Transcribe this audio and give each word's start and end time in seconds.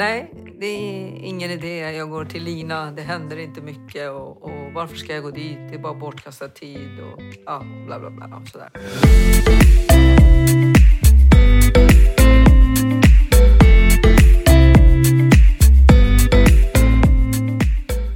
nej, 0.00 0.30
det 0.58 0.66
är 0.66 1.24
ingen 1.24 1.50
idé. 1.50 1.78
Jag 1.78 2.10
går 2.10 2.24
till 2.24 2.42
Lina, 2.44 2.90
det 2.90 3.02
händer 3.02 3.36
inte 3.36 3.60
mycket 3.60 4.10
och, 4.10 4.42
och 4.42 4.72
varför 4.74 4.96
ska 4.96 5.14
jag 5.14 5.22
gå 5.22 5.30
dit? 5.30 5.58
Det 5.68 5.74
är 5.74 5.78
bara 5.78 5.94
bortkastad 5.94 6.48
tid 6.48 7.00
och 7.00 7.22
ja, 7.46 7.64
bla 7.86 7.98
bla 7.98 8.10
bla 8.10 8.40
och 8.42 8.48
sådär. 8.48 8.70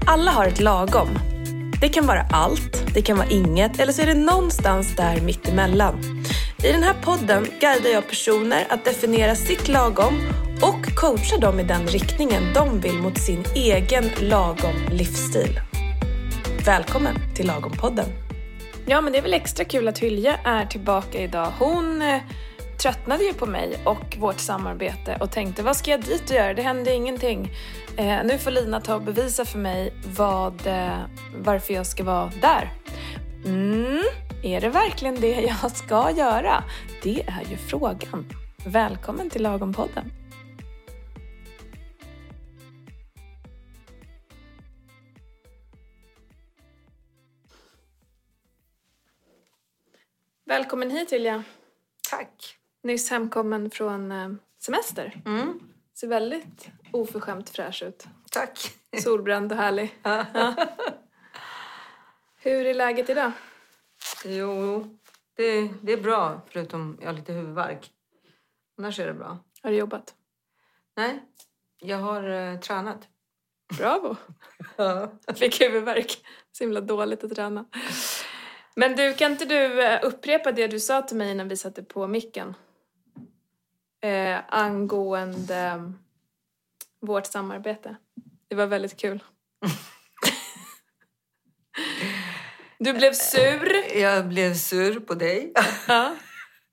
Alla 0.07 0.30
har 0.30 0.46
ett 0.46 0.61
lagom. 0.61 1.09
Det 1.80 1.89
kan 1.89 2.07
vara 2.07 2.27
allt, 2.30 2.95
det 2.95 3.03
kan 3.03 3.16
vara 3.16 3.29
inget 3.29 3.80
eller 3.80 3.93
så 3.93 4.03
är 4.03 4.07
det 4.07 4.14
någonstans 4.14 4.96
där 4.96 5.21
mittemellan. 5.21 6.25
I 6.64 6.73
den 6.73 6.82
här 6.82 6.95
podden 7.03 7.46
guidar 7.61 7.91
jag 7.91 8.09
personer 8.09 8.66
att 8.71 8.85
definiera 8.85 9.35
sitt 9.35 9.69
lagom 9.69 10.14
och 10.62 10.95
coachar 10.96 11.39
dem 11.39 11.61
i 11.61 11.62
den 11.62 11.87
riktningen 11.87 12.43
de 12.55 12.80
vill 12.80 12.98
mot 12.98 13.18
sin 13.18 13.45
egen 13.55 14.05
lagom 14.20 14.74
livsstil. 14.91 15.61
Välkommen 16.66 17.15
till 17.34 17.51
Lagom-podden. 17.51 18.06
Ja, 18.87 19.01
men 19.01 19.12
det 19.12 19.19
är 19.19 19.23
väl 19.23 19.34
extra 19.34 19.64
kul 19.64 19.88
att 19.88 19.98
Hylje 19.98 20.37
är 20.45 20.66
tillbaka 20.66 21.19
idag. 21.19 21.52
Hon 21.59 22.02
eh, 22.02 22.20
tröttnade 22.83 23.25
ju 23.25 23.33
på 23.33 23.47
mig 23.47 23.77
och 23.84 24.16
vårt 24.20 24.38
samarbete 24.41 25.19
och 25.20 25.30
tänkte 25.30 25.62
vad 25.62 25.77
ska 25.77 25.91
jag 25.91 26.02
dit 26.02 26.30
och 26.30 26.37
göra? 26.37 26.55
Det 26.55 26.62
hände 26.62 26.95
ingenting. 26.95 27.50
Eh, 27.97 28.25
nu 28.25 28.39
får 28.39 28.50
Lina 28.50 28.80
ta 28.80 28.95
och 28.95 29.02
bevisa 29.02 29.45
för 29.45 29.59
mig 29.59 29.92
vad, 30.16 30.66
eh, 30.66 30.98
varför 31.36 31.75
jag 31.75 31.86
ska 31.86 32.05
vara 32.05 32.30
där. 32.41 32.73
Mm, 33.47 34.02
är 34.42 34.61
det 34.61 34.69
verkligen 34.69 35.20
det 35.20 35.56
jag 35.62 35.70
ska 35.70 36.11
göra? 36.11 36.64
Det 37.02 37.23
är 37.27 37.50
ju 37.50 37.56
frågan. 37.56 38.27
Välkommen 38.66 39.30
till 39.30 39.47
Lagom-podden. 39.47 40.23
Välkommen 50.45 50.91
hit 50.91 51.12
Ilja. 51.12 51.45
Tack. 52.11 52.56
Nyss 52.83 53.11
hemkommen 53.11 53.70
från 53.70 54.12
eh, 54.12 54.28
semester. 54.59 55.23
Mm, 55.27 55.61
Ser 55.95 56.06
väldigt 56.09 56.69
oförskämt 56.92 57.51
fräsch 57.51 57.83
ut. 57.83 58.05
tack. 58.31 58.59
Solbränd 59.03 59.53
och 59.53 59.59
härlig. 59.59 59.98
Ja. 60.03 60.27
Hur 62.36 62.67
är 62.67 62.75
läget 62.75 63.11
idag? 63.11 63.33
Jo, 64.25 64.86
det, 65.36 65.69
det 65.83 65.92
är 65.92 66.03
bra 66.03 66.41
förutom 66.51 66.98
jag 67.01 67.06
har 67.08 67.12
lite 67.14 67.33
huvudvärk. 67.33 67.91
Annars 68.79 68.98
är 68.98 69.06
det 69.06 69.14
bra. 69.14 69.39
Har 69.62 69.70
du 69.70 69.77
jobbat? 69.77 70.14
Nej, 70.97 71.23
jag 71.79 71.98
har 71.98 72.29
eh, 72.31 72.61
tränat. 72.61 73.08
Bravo! 73.79 74.17
Ja. 74.77 75.12
Jag 75.27 75.39
fick 75.39 75.61
huvudvärk. 75.61 76.25
Så 76.53 76.64
himla 76.64 76.81
dåligt 76.81 77.25
att 77.25 77.34
träna. 77.34 77.64
Men 78.77 78.97
du, 78.97 79.14
kan 79.14 79.33
inte 79.33 79.44
du 79.44 79.83
eh, 79.83 80.00
upprepa 80.03 80.53
det 80.53 80.67
du 80.67 80.80
sa 80.80 81.03
till 81.03 81.17
mig 81.17 81.34
när 81.34 81.44
vi 81.44 81.56
satte 81.56 81.83
på 81.83 82.06
micken? 82.06 82.55
Eh, 84.00 84.39
angående 84.48 85.56
eh, 85.56 85.91
vårt 87.00 87.27
samarbete. 87.27 87.97
Det 88.48 88.55
var 88.55 88.67
väldigt 88.67 88.97
kul. 88.97 89.22
Du 92.78 92.92
blev 92.92 93.12
sur. 93.12 93.97
Jag 93.98 94.28
blev 94.28 94.55
sur 94.55 95.00
på 95.00 95.14
dig. 95.14 95.52
Ja. 95.89 96.17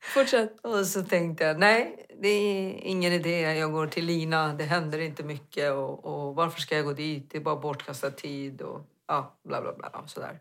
Fortsätt. 0.02 0.60
Och 0.60 0.86
så 0.86 1.02
tänkte 1.02 1.44
jag, 1.44 1.58
nej, 1.58 2.06
det 2.22 2.28
är 2.28 2.72
ingen 2.82 3.12
idé. 3.12 3.40
Jag 3.40 3.72
går 3.72 3.86
till 3.86 4.04
Lina, 4.04 4.54
det 4.54 4.64
händer 4.64 4.98
inte 4.98 5.22
mycket. 5.22 5.72
Och, 5.72 6.04
och 6.04 6.34
varför 6.34 6.60
ska 6.60 6.76
jag 6.76 6.84
gå 6.84 6.92
dit? 6.92 7.30
Det 7.30 7.38
är 7.38 7.42
bara 7.42 7.56
bortkastad 7.56 8.10
tid 8.10 8.62
och 8.62 8.86
ja, 9.08 9.38
bla 9.44 9.62
bla 9.62 9.72
bla. 9.72 10.04
Sådär. 10.06 10.40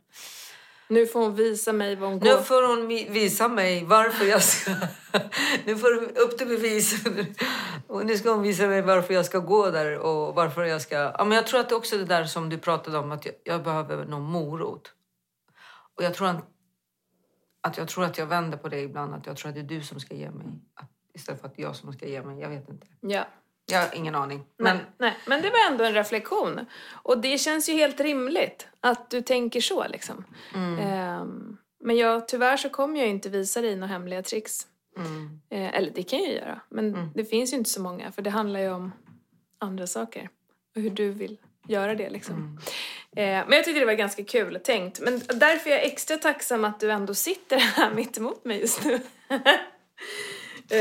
Nu 0.91 1.07
får 1.07 1.19
hon 1.19 1.35
visa 1.35 1.73
mig 1.73 1.95
vad 1.95 2.09
hon 2.09 2.19
går. 2.19 2.29
Nu 2.37 2.43
får 2.43 2.67
hon 2.67 2.87
vi- 2.87 3.09
visa 3.09 3.47
mig 3.47 3.85
varför 3.85 4.25
jag 4.25 4.43
ska... 4.43 4.71
nu 5.65 5.77
får 5.77 5.89
du 5.89 6.21
upp 6.21 6.37
till 6.37 6.47
bevis. 6.47 7.05
Och 7.87 8.05
nu 8.05 8.17
ska 8.17 8.31
hon 8.31 8.41
visa 8.41 8.67
mig 8.67 8.81
varför 8.81 9.13
jag 9.13 9.25
ska 9.25 9.39
gå 9.39 9.71
där 9.71 9.99
och 9.99 10.35
varför 10.35 10.63
jag 10.63 10.81
ska... 10.81 10.95
Ja, 10.95 11.23
men 11.23 11.31
jag 11.31 11.47
tror 11.47 11.59
att 11.59 11.69
det 11.69 11.73
är 11.73 11.77
också 11.77 11.97
det 11.97 12.05
där 12.05 12.25
som 12.25 12.49
du 12.49 12.57
pratade 12.57 12.97
om, 12.97 13.11
att 13.11 13.25
jag, 13.25 13.35
jag 13.43 13.63
behöver 13.63 14.05
någon 14.05 14.23
morot. 14.23 14.93
Och 15.95 16.03
jag 16.03 16.13
tror 16.13 16.27
att, 16.27 16.45
att 17.61 17.77
jag 17.77 17.87
tror 17.87 18.05
att 18.05 18.17
jag 18.17 18.25
vänder 18.25 18.57
på 18.57 18.69
det 18.69 18.79
ibland, 18.79 19.13
att 19.13 19.25
jag 19.25 19.37
tror 19.37 19.49
att 19.49 19.55
det 19.55 19.61
är 19.61 19.79
du 19.79 19.81
som 19.81 19.99
ska 19.99 20.15
ge 20.15 20.31
mig. 20.31 20.47
Att, 20.75 20.89
istället 21.13 21.41
för 21.41 21.47
att 21.47 21.59
jag 21.59 21.75
som 21.75 21.93
ska 21.93 22.07
ge 22.07 22.21
mig. 22.21 22.39
Jag 22.39 22.49
vet 22.49 22.69
inte. 22.69 22.87
Ja. 23.01 23.25
Jag 23.71 23.79
har 23.79 23.95
ingen 23.95 24.15
aning. 24.15 24.43
Men, 24.57 24.77
Men 24.77 24.85
nej, 24.97 25.13
men 25.25 25.41
det 25.41 25.49
var 25.49 25.71
ändå 25.71 25.83
en 25.83 25.93
reflektion. 25.93 26.65
Och 26.91 27.17
det 27.17 27.37
känns 27.37 27.69
ju 27.69 27.73
helt 27.73 27.99
rimligt 27.99 28.67
att 28.81 29.09
du 29.09 29.21
tänker 29.21 29.61
så. 29.61 29.87
Liksom. 29.87 30.23
Mm. 30.55 30.79
Ehm, 30.79 31.57
men 31.83 31.97
jag, 31.97 32.27
tyvärr 32.27 32.57
så 32.57 32.69
kommer 32.69 32.99
jag 32.99 33.09
inte 33.09 33.29
visa 33.29 33.61
dig 33.61 33.75
några 33.75 33.93
hemliga 33.93 34.23
tricks. 34.23 34.67
mm, 34.97 35.39
Eh, 35.49 35.75
eller 35.77 35.91
det 35.91 36.03
kan 36.03 36.19
jag 36.19 36.27
ju 36.29 36.35
göra. 36.35 36.61
Men 36.69 36.95
Mm. 36.95 37.09
det 37.15 37.25
finns 37.25 37.53
ju 37.53 37.57
inte 37.57 37.69
så 37.69 37.81
många. 37.81 38.11
För 38.11 38.21
det 38.21 38.29
handlar 38.29 38.59
ju 38.59 38.69
om 38.71 38.91
andra 39.59 39.87
saker. 39.87 40.29
Och 40.75 40.81
hur 40.81 40.89
du 40.89 41.09
vill 41.11 41.37
göra 41.67 41.95
det. 41.95 42.09
Liksom. 42.09 42.35
mm. 42.35 42.57
Eh, 43.15 43.47
men 43.47 43.55
jag 43.57 43.65
tyckte 43.65 43.79
det 43.79 43.85
var 43.85 43.93
ganska 43.93 44.23
kul 44.23 44.59
tänkt. 44.63 44.99
Men 44.99 45.21
därför 45.27 45.69
är 45.69 45.73
jag 45.73 45.83
extra 45.85 46.17
tacksam 46.17 46.65
att 46.65 46.79
du 46.79 46.91
ändå 46.91 47.13
sitter 47.13 47.57
här 47.77 47.93
mitt 47.93 48.17
emot 48.17 48.45
mig 48.45 48.59
just 48.59 48.85
nu. 48.85 48.99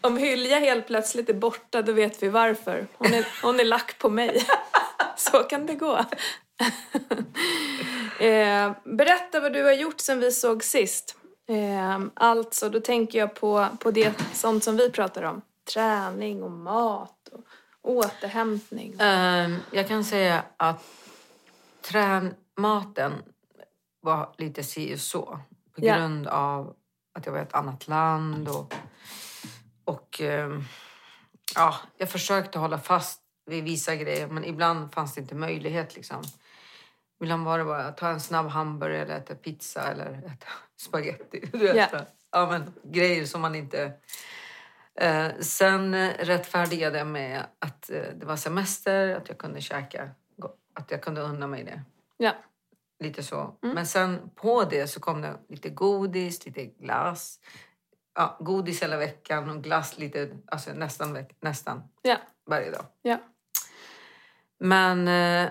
om 0.00 0.16
Hylja 0.16 0.58
helt 0.58 0.86
plötsligt 0.86 1.28
är 1.28 1.34
borta, 1.34 1.82
då 1.82 1.92
vet 1.92 2.22
vi 2.22 2.28
varför. 2.28 2.86
Hon 2.98 3.14
är, 3.14 3.26
hon 3.42 3.60
är 3.60 3.64
lack 3.64 3.98
på 3.98 4.08
mig. 4.08 4.46
Så 5.16 5.38
kan 5.42 5.66
det 5.66 5.74
gå. 5.74 5.96
eh, 8.20 8.72
berätta 8.84 9.40
vad 9.40 9.52
du 9.52 9.64
har 9.64 9.72
gjort 9.72 10.00
sen 10.00 10.20
vi 10.20 10.32
såg 10.32 10.64
sist. 10.64 11.16
Eh, 11.48 12.00
alltså, 12.14 12.68
då 12.68 12.80
tänker 12.80 13.18
jag 13.18 13.34
på, 13.34 13.66
på 13.80 13.90
det 13.90 14.22
sånt 14.32 14.64
som 14.64 14.76
vi 14.76 14.90
pratar 14.90 15.22
om. 15.22 15.42
Träning 15.74 16.42
och 16.42 16.50
mat 16.50 17.28
och 17.32 17.44
återhämtning. 17.82 18.94
Ehm, 18.98 19.56
jag 19.70 19.88
kan 19.88 20.04
säga 20.04 20.42
att 20.56 20.84
tränmaten 21.82 23.12
var 24.00 24.34
lite 24.38 24.62
si 24.62 24.94
och 24.94 24.98
så. 25.00 25.38
På 25.74 25.80
grund 25.80 26.26
av 26.26 26.74
att 27.14 27.26
jag 27.26 27.32
var 27.32 27.38
i 27.38 27.42
ett 27.42 27.54
annat 27.54 27.88
land. 27.88 28.48
Och, 28.48 28.74
och 29.90 30.20
ehm, 30.20 30.64
ja, 31.54 31.74
jag 31.96 32.10
försökte 32.10 32.58
hålla 32.58 32.78
fast 32.78 33.20
vid 33.46 33.64
vissa 33.64 33.94
grejer 33.96 34.26
men 34.26 34.44
ibland 34.44 34.94
fanns 34.94 35.14
det 35.14 35.20
inte 35.20 35.34
möjlighet. 35.34 35.96
Liksom. 35.96 36.22
Ibland 37.22 37.44
var 37.44 37.58
det 37.58 37.64
bara 37.64 37.84
att 37.84 37.96
ta 37.96 38.08
en 38.08 38.20
snabb 38.20 38.46
hamburgare 38.46 39.02
eller 39.02 39.16
äta 39.16 39.34
pizza 39.34 39.90
eller 39.90 40.12
äta 40.12 40.46
spaghetti. 40.76 41.48
Vet, 41.52 41.92
Ja. 42.32 42.46
men, 42.50 42.72
grejer 42.82 43.24
som 43.26 43.40
man 43.40 43.54
inte... 43.54 43.92
Eh, 44.94 45.28
sen 45.40 46.10
rättfärdigade 46.12 46.98
jag 46.98 47.06
med 47.06 47.46
att 47.58 47.90
eh, 47.90 48.02
det 48.14 48.26
var 48.26 48.36
semester, 48.36 49.16
att 49.16 49.28
jag 49.28 49.38
kunde 49.38 49.60
käka, 49.60 50.10
att 50.74 50.90
jag 50.90 51.02
kunde 51.02 51.20
unna 51.20 51.46
mig 51.46 51.64
det. 51.64 51.82
Ja. 52.16 52.32
Lite 52.98 53.22
så. 53.22 53.56
Men 53.60 53.86
sen 53.86 54.30
på 54.34 54.64
det 54.64 54.86
så 54.86 55.00
kom 55.00 55.22
det 55.22 55.36
lite 55.48 55.68
godis, 55.68 56.46
lite 56.46 56.64
glass. 56.64 57.40
Ja, 58.14 58.36
godis 58.40 58.82
hela 58.82 58.96
veckan 58.96 59.50
och 59.50 59.62
glass 59.62 59.98
lite, 59.98 60.28
alltså 60.46 60.72
nästan, 60.72 61.16
veck- 61.16 61.36
nästan 61.40 61.82
Ja. 62.02 62.16
varje 62.50 62.70
dag. 62.70 62.84
Ja. 63.02 63.18
Men 64.60 65.08
eh, 65.08 65.50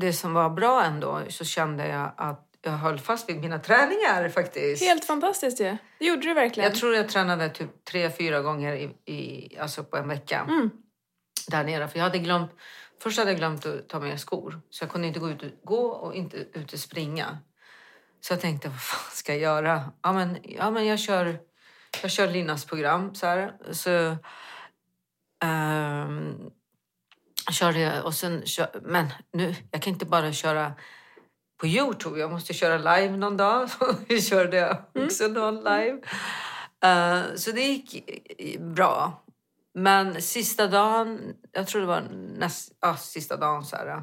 det 0.00 0.12
som 0.12 0.34
var 0.34 0.50
bra 0.50 0.84
ändå 0.84 1.22
så 1.28 1.44
kände 1.44 1.88
jag 1.88 2.12
att 2.16 2.44
jag 2.62 2.72
höll 2.72 2.98
fast 2.98 3.28
vid 3.28 3.40
mina 3.40 3.58
träningar 3.58 4.28
faktiskt. 4.28 4.82
Helt 4.84 5.04
fantastiskt 5.04 5.60
ju. 5.60 5.76
Det 5.98 6.04
gjorde 6.06 6.22
du 6.22 6.34
verkligen. 6.34 6.70
Jag 6.70 6.78
tror 6.78 6.94
jag 6.94 7.08
tränade 7.08 7.48
typ 7.48 7.84
tre, 7.84 8.10
fyra 8.10 8.40
gånger 8.40 8.74
i, 8.74 9.12
i, 9.12 9.58
alltså 9.58 9.84
på 9.84 9.96
en 9.96 10.08
vecka. 10.08 10.46
Mm. 10.48 10.70
Där 11.50 11.64
nere. 11.64 11.88
För 11.88 11.98
jag 11.98 12.04
hade 12.04 12.18
glömt, 12.18 12.50
först 13.02 13.18
hade 13.18 13.30
jag 13.30 13.38
glömt 13.38 13.66
att 13.66 13.88
ta 13.88 14.00
med 14.00 14.20
skor. 14.20 14.60
Så 14.70 14.84
jag 14.84 14.90
kunde 14.90 15.06
inte 15.08 15.20
gå 15.20 15.30
ut 15.30 15.42
och, 15.42 15.48
gå 15.64 15.86
och 15.86 16.14
inte 16.14 16.36
ut 16.36 16.72
och 16.72 16.78
springa. 16.78 17.38
Så 18.28 18.34
jag 18.34 18.40
tänkte, 18.40 18.68
vad 18.68 18.80
fan 18.80 19.10
ska 19.10 19.32
jag 19.32 19.40
göra? 19.40 19.92
Ja 20.02 20.12
men, 20.12 20.38
ja, 20.42 20.70
men 20.70 20.86
jag 20.86 20.98
kör, 20.98 21.40
jag 22.02 22.10
kör 22.10 22.28
Linas 22.28 22.64
program. 22.64 23.14
Så, 23.14 23.26
här. 23.26 23.52
så 23.70 24.16
ehm, 25.44 26.50
körde 27.50 27.80
jag 27.80 28.04
och 28.04 28.14
sen 28.14 28.46
kör, 28.46 28.80
men 28.82 29.06
nu, 29.32 29.54
jag 29.70 29.82
kan 29.82 29.92
inte 29.92 30.06
bara 30.06 30.32
köra 30.32 30.72
på 31.60 31.66
Youtube. 31.66 32.18
Jag 32.18 32.30
måste 32.30 32.54
köra 32.54 32.96
live 32.96 33.16
någon 33.16 33.36
dag. 33.36 33.70
Så 33.78 33.94
vi 34.08 34.22
körde 34.22 34.56
jag 34.56 35.04
också 35.04 35.28
någon 35.28 35.56
live. 35.56 36.00
Eh, 36.84 37.22
så 37.36 37.52
det 37.52 37.60
gick 37.60 38.04
bra. 38.60 39.24
Men 39.74 40.22
sista 40.22 40.66
dagen, 40.66 41.34
jag 41.52 41.66
tror 41.66 41.80
det 41.80 41.86
var 41.86 42.08
näst, 42.38 42.72
ja, 42.80 42.96
sista 42.96 43.36
dagen 43.36 43.64
så 43.64 43.76
här. 43.76 44.02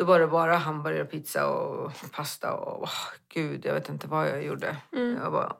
Då 0.00 0.06
var 0.06 0.20
det 0.20 0.26
bara 0.26 0.56
hamburgare, 0.56 1.04
pizza 1.04 1.46
och 1.48 1.92
pasta 2.12 2.52
och 2.52 2.82
åh, 2.82 2.90
gud, 3.28 3.64
jag 3.64 3.74
vet 3.74 3.88
inte 3.88 4.06
vad 4.06 4.28
jag 4.28 4.44
gjorde. 4.44 4.76
Jag 5.22 5.30
var 5.30 5.56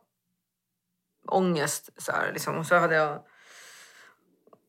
ångest 1.27 1.91
så 1.97 2.13
här 2.13 2.33
liksom. 2.33 2.59
Och 2.59 2.67
så 2.67 2.75
hade 2.77 2.95
jag 2.95 3.19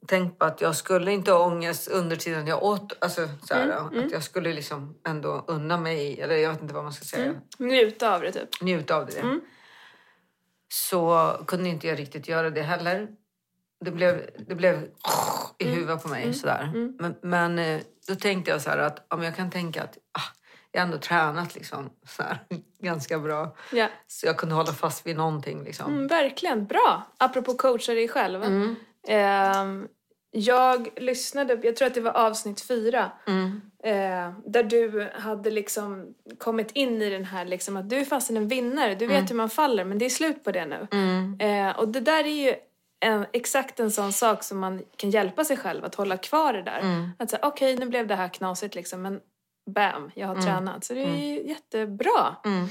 tänkt 0.07 0.39
på 0.39 0.45
att 0.45 0.61
jag 0.61 0.75
skulle 0.75 1.11
inte 1.11 1.31
ha 1.31 1.45
ångest 1.45 1.87
under 1.87 2.15
tiden 2.15 2.47
jag 2.47 2.63
åt. 2.63 3.03
Alltså, 3.03 3.27
så 3.43 3.53
här, 3.53 3.67
Att 4.05 4.11
jag 4.11 4.23
skulle 4.23 4.53
liksom 4.53 4.95
ändå 5.07 5.45
unna 5.47 5.77
mig, 5.77 6.21
eller 6.21 6.35
jag 6.35 6.51
vet 6.51 6.61
inte 6.61 6.73
vad 6.73 6.83
man 6.83 6.93
ska 6.93 7.05
säga, 7.05 7.33
Njuta 7.57 8.15
av 8.15 8.21
det 8.21 8.31
typ. 8.31 8.61
njuta 8.61 8.95
av 8.95 9.05
det. 9.05 9.39
Så 10.67 11.31
kunde 11.47 11.69
inte 11.69 11.87
jag 11.87 11.99
riktigt 11.99 12.27
göra 12.27 12.49
det 12.49 12.61
heller. 12.61 13.07
Det 13.85 13.91
blev, 13.91 14.29
det 14.47 14.55
blev 14.55 14.89
i 15.57 15.65
huvudet 15.69 16.03
på 16.03 16.09
mig 16.09 16.33
sådär. 16.33 16.71
Men, 16.99 17.15
men 17.21 17.59
eh, 17.59 17.81
då 18.07 18.15
tänkte 18.15 18.51
jag 18.51 18.61
så 18.61 18.69
att 18.69 19.13
om 19.13 19.23
jag 19.23 19.35
kan 19.35 19.51
tänka 19.51 19.83
att 19.83 19.97
ah, 19.97 20.21
jag 20.71 20.83
ändå 20.83 20.97
tränat 20.97 21.55
liksom, 21.55 21.89
så 22.07 22.23
här, 22.23 22.39
ganska 22.79 23.19
bra. 23.19 23.55
Ja. 23.71 23.87
Så 24.07 24.25
jag 24.25 24.37
kunde 24.37 24.55
hålla 24.55 24.71
fast 24.71 25.07
vid 25.07 25.15
någonting. 25.17 25.63
Liksom. 25.63 25.93
Mm, 25.93 26.07
verkligen, 26.07 26.65
bra. 26.65 27.03
Apropå 27.17 27.53
coacha 27.53 27.93
dig 27.93 28.07
själv. 28.07 28.43
Mm. 28.43 28.75
Ehm, 29.07 29.87
jag 30.33 30.89
lyssnade, 30.95 31.59
jag 31.63 31.75
tror 31.75 31.87
att 31.87 31.93
det 31.93 32.01
var 32.01 32.11
avsnitt 32.11 32.61
fyra. 32.61 33.11
Mm. 33.27 33.61
Eh, 33.83 34.33
där 34.51 34.63
du 34.63 35.09
hade 35.15 35.51
liksom 35.51 36.13
kommit 36.37 36.71
in 36.71 37.01
i 37.01 37.09
den 37.09 37.25
här 37.25 37.45
liksom 37.45 37.77
att 37.77 37.89
du 37.89 37.95
är 37.97 38.05
fast 38.05 38.29
en 38.29 38.47
vinnare. 38.47 38.95
Du 38.95 39.07
vet 39.07 39.15
Mm. 39.17 39.27
hur 39.27 39.35
man 39.35 39.49
faller 39.49 39.85
men 39.85 39.97
det 39.97 40.05
är 40.05 40.09
slut 40.09 40.43
på 40.43 40.51
det 40.51 40.65
nu. 40.65 40.87
Eh, 41.45 41.79
och 41.79 41.87
det 41.87 41.99
där 41.99 42.23
är 42.23 42.45
ju 42.47 42.55
en, 43.01 43.25
exakt 43.33 43.79
en 43.79 43.91
sån 43.91 44.13
sak 44.13 44.43
som 44.43 44.59
man 44.59 44.81
kan 44.97 45.09
hjälpa 45.09 45.45
sig 45.45 45.57
själv 45.57 45.85
att 45.85 45.95
hålla 45.95 46.17
kvar 46.17 46.53
det 46.53 46.61
där. 46.61 46.79
Mm. 46.79 47.09
Att 47.19 47.29
säga 47.29 47.47
okej 47.47 47.75
nu 47.75 47.85
blev 47.85 48.07
det 48.07 48.15
här 48.15 48.27
knasigt 48.27 48.75
liksom 48.75 49.01
men 49.01 49.19
bam, 49.75 50.11
jag 50.15 50.27
har 50.27 50.35
tränat. 50.35 50.83
Så 50.85 50.93
det 50.93 51.03
är 51.03 51.15
ju 51.17 51.47
jättebra. 51.47 52.35
Mm. 52.45 52.67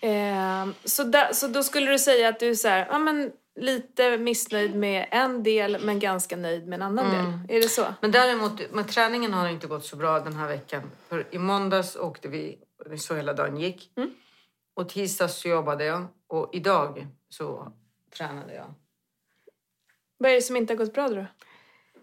Eh, 0.00 0.74
så, 0.84 1.04
där, 1.04 1.32
så 1.32 1.46
då 1.48 1.62
skulle 1.62 1.90
du 1.90 1.98
säga 1.98 2.28
att 2.28 2.40
du 2.40 2.50
är 2.50 2.54
så 2.54 2.68
här, 2.68 2.86
ja 2.90 2.98
men 2.98 3.32
lite 3.60 4.18
missnöjd 4.18 4.74
med 4.74 5.06
en 5.10 5.42
del 5.42 5.78
men 5.84 5.98
ganska 5.98 6.36
nöjd 6.36 6.66
med 6.66 6.76
en 6.76 6.82
annan 6.82 7.06
Mm. 7.06 7.24
del. 7.46 7.56
Är 7.56 7.62
det 7.62 7.68
så? 7.68 7.84
Men 8.00 8.10
däremot, 8.10 8.70
med 8.72 8.88
träningen 8.88 9.32
har 9.32 9.48
inte 9.48 9.66
gått 9.66 9.84
så 9.84 9.96
bra 9.96 10.20
den 10.20 10.36
här 10.36 10.48
veckan. 10.48 10.82
För 11.08 11.26
i 11.30 11.38
måndags 11.38 11.96
åkte 11.96 12.28
vi, 12.28 12.58
så 12.98 13.14
hela 13.14 13.32
dagen 13.32 13.56
gick. 13.56 13.92
Mm. 13.96 14.10
Och 14.76 14.88
tisdags 14.88 15.40
så 15.40 15.48
jobbade 15.48 15.84
jag. 15.84 16.06
Och 16.28 16.50
idag 16.52 17.06
så 17.28 17.72
tränade 18.16 18.54
jag. 18.54 18.74
Vad 20.22 20.30
är 20.30 20.34
det 20.34 20.42
som 20.42 20.56
inte 20.56 20.72
har 20.72 20.78
gått 20.78 20.94
bra 20.94 21.08
då? 21.08 21.26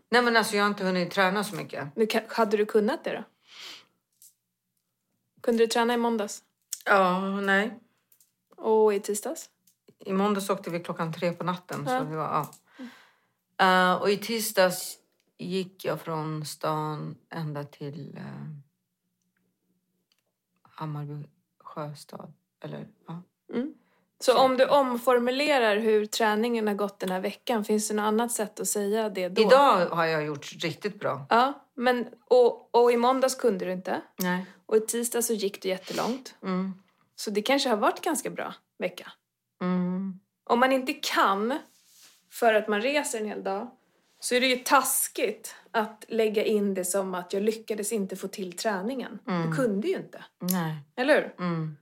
Nej 0.10 0.22
men 0.22 0.38
alltså 0.38 0.56
jag 0.56 0.64
har 0.64 0.70
inte 0.70 0.84
hunnit 0.84 1.12
träna 1.12 1.44
så 1.44 1.56
mycket. 1.56 2.10
Kan- 2.10 2.24
Hade 2.30 2.58
du 2.58 2.66
kunnat 2.66 3.04
det 3.04 3.14
då? 3.14 3.24
Kunde 5.42 5.64
du 5.64 5.68
träna 5.68 5.94
i 5.94 5.98
måndags? 5.98 6.44
Ja, 6.86 7.20
nej. 7.42 7.80
Och 8.56 8.94
i 8.94 9.00
tisdags? 9.00 9.50
I 10.00 10.14
måndags 10.14 10.50
åkte 10.50 10.70
vi 10.70 10.80
klockan 10.80 11.14
tre 11.14 11.32
på 11.32 11.44
natten. 11.44 11.84
Ja. 11.88 12.00
Så 12.00 12.06
det 12.06 12.16
var, 12.16 12.24
ja. 13.58 13.94
Eh, 13.94 14.02
och 14.02 14.10
i 14.10 14.18
tisdags 14.18 14.98
gick 15.38 15.86
jag 15.86 16.02
från 16.02 16.46
stan 16.46 17.18
ända 17.30 17.64
till 17.64 18.18
uh, 18.18 18.56
Hammarby 20.62 21.28
sjöstad. 21.60 22.34
Eller, 22.62 22.88
ja. 23.08 23.22
Så 24.22 24.38
om 24.38 24.58
du 24.58 24.66
omformulerar 24.66 25.78
hur 25.78 26.06
träningen 26.06 26.68
har 26.68 26.76
gått 26.76 27.00
den 27.00 27.12
här 27.12 27.20
veckan, 27.20 27.66
finns 27.66 27.88
det 27.88 27.94
något 27.94 28.04
annat 28.04 28.32
sätt 28.32 28.60
att 28.60 28.68
säga 28.68 29.10
det 29.10 29.30
då? 29.30 29.42
Idag 29.42 29.86
har 29.86 30.06
jag 30.06 30.26
gjort 30.26 30.52
riktigt 30.64 31.00
bra. 31.00 31.26
Ja, 31.30 31.66
men 31.76 32.08
och, 32.28 32.76
och 32.76 32.92
i 32.92 32.98
måndags 32.98 33.36
kunde 33.36 33.66
du 33.66 33.72
inte. 33.72 34.02
Nej. 34.18 34.46
Och 34.66 34.78
i 34.78 34.80
tisdags 34.80 35.28
så 35.28 35.34
gick 35.34 35.62
du 35.62 35.70
jättelångt. 35.70 36.36
Mm. 36.44 36.74
Så 37.16 37.32
det 37.32 37.42
kanske 37.42 37.70
har 37.70 37.78
varit 37.78 38.02
ganska 38.02 38.30
bra 38.30 38.54
vecka. 38.78 39.12
Mm. 39.62 40.20
Om 40.44 40.60
man 40.60 40.72
inte 40.72 40.94
kan 40.94 41.60
för 42.32 42.54
att 42.54 42.68
man 42.68 42.82
reser 42.82 43.20
en 43.20 43.26
hel 43.26 43.44
dag 43.44 43.72
så 44.20 44.36
är 44.36 44.42
det 44.42 44.48
ju 44.48 44.56
taskigt 44.56 45.56
att 45.72 46.06
lägga 46.08 46.44
in 46.46 46.74
det 46.74 46.86
som 46.86 47.16
att 47.16 47.34
jag 47.34 47.44
lyckades 47.44 47.92
inte 47.92 48.16
få 48.16 48.28
till 48.28 48.58
träningen. 48.58 49.20
Du 49.26 49.56
kunde 49.56 49.88
ju 49.88 49.96
inte. 49.96 50.24
Nej. 50.40 50.76
Eller 50.96 51.16
hur? 51.16 51.46
Mm. 51.46 51.78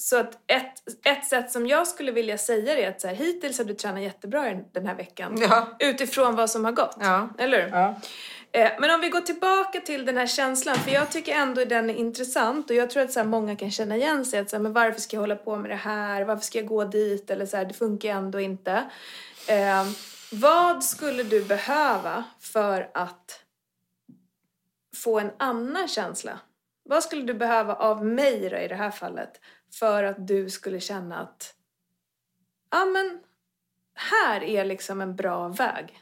Så 0.00 0.16
att 0.16 0.38
ett, 0.46 1.06
ett 1.06 1.24
sätt 1.24 1.50
som 1.50 1.66
jag 1.66 1.86
skulle 1.86 2.12
vilja 2.12 2.38
säga 2.38 2.78
är 2.78 2.88
att 2.88 3.00
så 3.00 3.08
här, 3.08 3.14
hittills 3.14 3.58
har 3.58 3.64
du 3.64 3.74
tränat 3.74 4.02
jättebra 4.02 4.54
den 4.72 4.86
här 4.86 4.94
veckan. 4.94 5.38
Ja. 5.40 5.76
Utifrån 5.78 6.36
vad 6.36 6.50
som 6.50 6.64
har 6.64 6.72
gått. 6.72 6.96
Ja. 7.00 7.28
Eller 7.38 7.62
hur? 7.62 7.68
Ja. 7.68 7.94
Eh, 8.52 8.70
Men 8.80 8.90
om 8.90 9.00
vi 9.00 9.08
går 9.08 9.20
tillbaka 9.20 9.80
till 9.80 10.06
den 10.06 10.16
här 10.16 10.26
känslan, 10.26 10.76
för 10.76 10.90
jag 10.90 11.10
tycker 11.10 11.34
ändå 11.34 11.64
den 11.64 11.90
är 11.90 11.94
intressant 11.94 12.70
och 12.70 12.76
jag 12.76 12.90
tror 12.90 13.02
att 13.02 13.12
så 13.12 13.24
många 13.24 13.56
kan 13.56 13.70
känna 13.70 13.96
igen 13.96 14.24
sig. 14.24 14.40
Att 14.40 14.50
så 14.50 14.56
här, 14.56 14.62
men 14.62 14.72
varför 14.72 15.00
ska 15.00 15.16
jag 15.16 15.20
hålla 15.20 15.36
på 15.36 15.56
med 15.56 15.70
det 15.70 15.76
här? 15.76 16.24
Varför 16.24 16.44
ska 16.44 16.58
jag 16.58 16.66
gå 16.66 16.84
dit? 16.84 17.30
Eller 17.30 17.46
så 17.46 17.56
här, 17.56 17.64
det 17.64 17.74
funkar 17.74 18.10
ändå 18.10 18.40
inte. 18.40 18.84
Eh, 19.48 19.84
vad 20.32 20.84
skulle 20.84 21.22
du 21.22 21.44
behöva 21.44 22.24
för 22.40 22.90
att 22.94 23.40
få 24.96 25.18
en 25.20 25.30
annan 25.36 25.88
känsla? 25.88 26.38
Vad 26.84 27.02
skulle 27.02 27.22
du 27.22 27.34
behöva 27.34 27.74
av 27.74 28.06
mig 28.06 28.48
då, 28.48 28.56
i 28.56 28.68
det 28.68 28.74
här 28.74 28.90
fallet 28.90 29.40
för 29.70 30.04
att 30.04 30.26
du 30.26 30.50
skulle 30.50 30.80
känna 30.80 31.18
att 31.18 31.54
ja 32.70 32.84
men 32.84 33.20
här 33.94 34.42
är 34.42 34.64
liksom 34.64 35.00
en 35.00 35.16
bra 35.16 35.48
väg. 35.48 36.00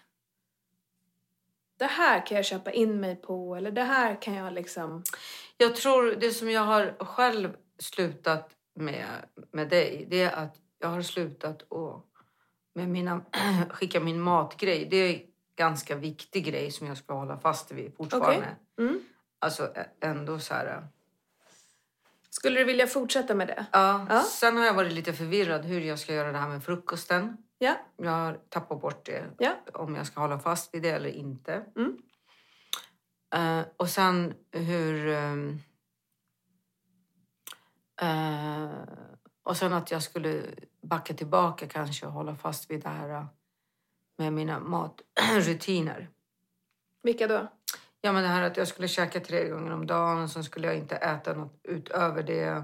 Det 1.77 1.87
här 1.87 2.27
kan 2.27 2.37
jag 2.37 2.45
köpa 2.45 2.73
in 2.73 3.01
mig 3.01 3.17
på 3.17 3.57
eller 3.57 3.71
det 3.71 3.83
här 3.83 4.23
kan 4.23 4.35
jag 4.35 4.53
liksom... 4.53 5.05
Jag 5.57 5.77
tror 5.77 6.15
det 6.21 6.31
som 6.31 6.51
jag 6.51 6.61
har 6.61 7.05
själv 7.05 7.57
slutat 7.79 8.51
med, 8.75 9.07
med 9.53 9.69
dig, 9.69 10.07
det 10.11 10.23
är 10.23 10.33
att 10.33 10.57
jag 10.79 10.89
har 10.89 11.03
slutat 11.03 11.73
att 11.73 12.05
med 12.75 12.89
mina, 12.89 13.21
skicka 13.71 14.01
min 14.01 14.21
matgrej. 14.21 14.89
Det 14.91 14.97
är 14.97 15.15
en 15.15 15.21
ganska 15.57 15.97
viktig 15.97 16.45
grej 16.45 16.71
som 16.71 16.87
jag 16.87 16.97
ska 16.97 17.15
hålla 17.15 17.39
fast 17.39 17.71
vid 17.71 17.97
fortfarande. 17.97 18.57
Mm. 18.79 19.01
Alltså 19.39 19.73
ändå 20.01 20.39
så 20.39 20.55
här... 20.55 20.89
Skulle 22.31 22.59
du 22.61 22.65
vilja 22.65 22.87
fortsätta 22.87 23.35
med 23.35 23.49
det? 23.49 23.67
Ja. 23.73 24.07
Ja. 24.09 24.23
Sen 24.23 24.57
har 24.57 24.65
jag 24.65 24.75
varit 24.75 24.93
lite 24.93 25.13
förvirrad 25.13 25.65
hur 25.65 25.81
jag 25.81 25.99
ska 25.99 26.15
göra 26.15 26.33
det 26.33 26.39
här 26.39 26.49
med 26.49 26.65
frukosten. 26.65 27.37
Ja. 27.59 27.75
Jag 27.97 28.11
har 28.11 28.41
tappat 28.49 28.81
bort 28.81 29.07
det. 29.07 29.25
Ja. 29.39 29.57
Om 29.75 29.95
jag 29.95 30.07
ska 30.07 30.21
hålla 30.21 30.39
fast 30.39 30.75
vid 30.75 30.83
det 30.83 30.91
eller 30.91 31.09
inte. 31.11 31.65
Mm. 31.77 31.99
Eh, 33.35 33.67
och 33.77 33.89
sen 33.89 34.35
hur... 34.51 35.09
ehm, 35.09 35.59
eh, 38.01 38.71
och 39.43 39.57
sen 39.57 39.73
att 39.73 39.91
jag 39.91 40.03
skulle 40.03 40.43
backa 40.83 41.15
tillbaka 41.15 41.67
kanske 41.67 42.07
och 42.07 42.13
hålla 42.13 42.37
fast 42.37 42.71
vid 42.71 42.81
det 42.83 42.89
här 42.89 43.09
eh, 43.11 43.25
med 44.19 44.33
mina 44.33 44.61
matrutiner. 44.61 46.09
Vilka 47.03 47.27
då? 47.27 47.49
Ja, 48.01 48.13
men 48.13 48.23
det 48.23 48.29
här 48.29 48.43
att 48.43 48.57
jag 48.57 48.69
skulle 48.69 48.89
käka 48.89 49.21
tre 49.21 49.49
gånger 49.49 49.73
om 49.73 49.87
dagen 49.87 50.23
och 50.23 50.31
sen 50.31 50.45
skulle 50.45 50.67
jag 50.67 50.77
inte 50.77 50.97
äta 50.97 51.33
något 51.33 51.61
utöver 51.65 52.23
det. 52.23 52.63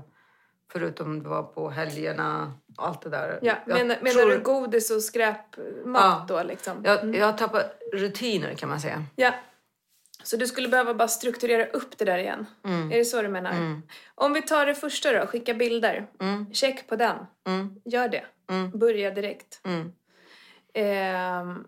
Förutom 0.72 1.22
det 1.22 1.28
var 1.28 1.42
på 1.42 1.70
helgerna 1.70 2.52
och 2.78 2.86
allt 2.88 3.02
det 3.02 3.10
där. 3.10 3.38
Ja, 3.42 3.54
Jag 3.66 3.78
menar, 3.78 3.96
menar 4.02 4.20
tror- 4.20 4.30
du 4.30 4.40
godis 4.40 4.90
och 4.90 5.02
skräpmat 5.02 6.28
då 6.28 6.42
liksom? 6.42 6.82
Jag, 6.84 7.14
jag 7.14 7.26
har 7.26 7.32
tappat 7.32 7.78
rutiner 7.92 8.54
kan 8.54 8.68
man 8.68 8.80
säga. 8.80 9.04
Ja. 9.16 9.34
Så 10.22 10.36
du 10.36 10.46
skulle 10.46 10.68
behöva 10.68 10.94
bara 10.94 11.08
strukturera 11.08 11.66
upp 11.66 11.98
det 11.98 12.04
där 12.04 12.18
igen? 12.18 12.46
Mm. 12.64 12.92
Är 12.92 12.98
det 12.98 13.04
så 13.04 13.22
du 13.22 13.28
menar? 13.28 13.80
Om 14.14 14.32
vi 14.32 14.42
tar 14.42 14.66
det 14.66 14.74
första 14.74 15.12
då, 15.20 15.26
skicka 15.26 15.54
bilder. 15.54 16.06
Mm. 16.20 16.52
Check 16.52 16.88
på 16.88 16.96
den. 16.96 17.16
Mm. 17.46 17.80
Gör 17.84 18.08
det. 18.08 18.24
Mm. 18.50 18.78
Börja 18.78 19.10
direkt. 19.10 19.60
Mm. 19.64 19.92
Ehm, 20.74 21.64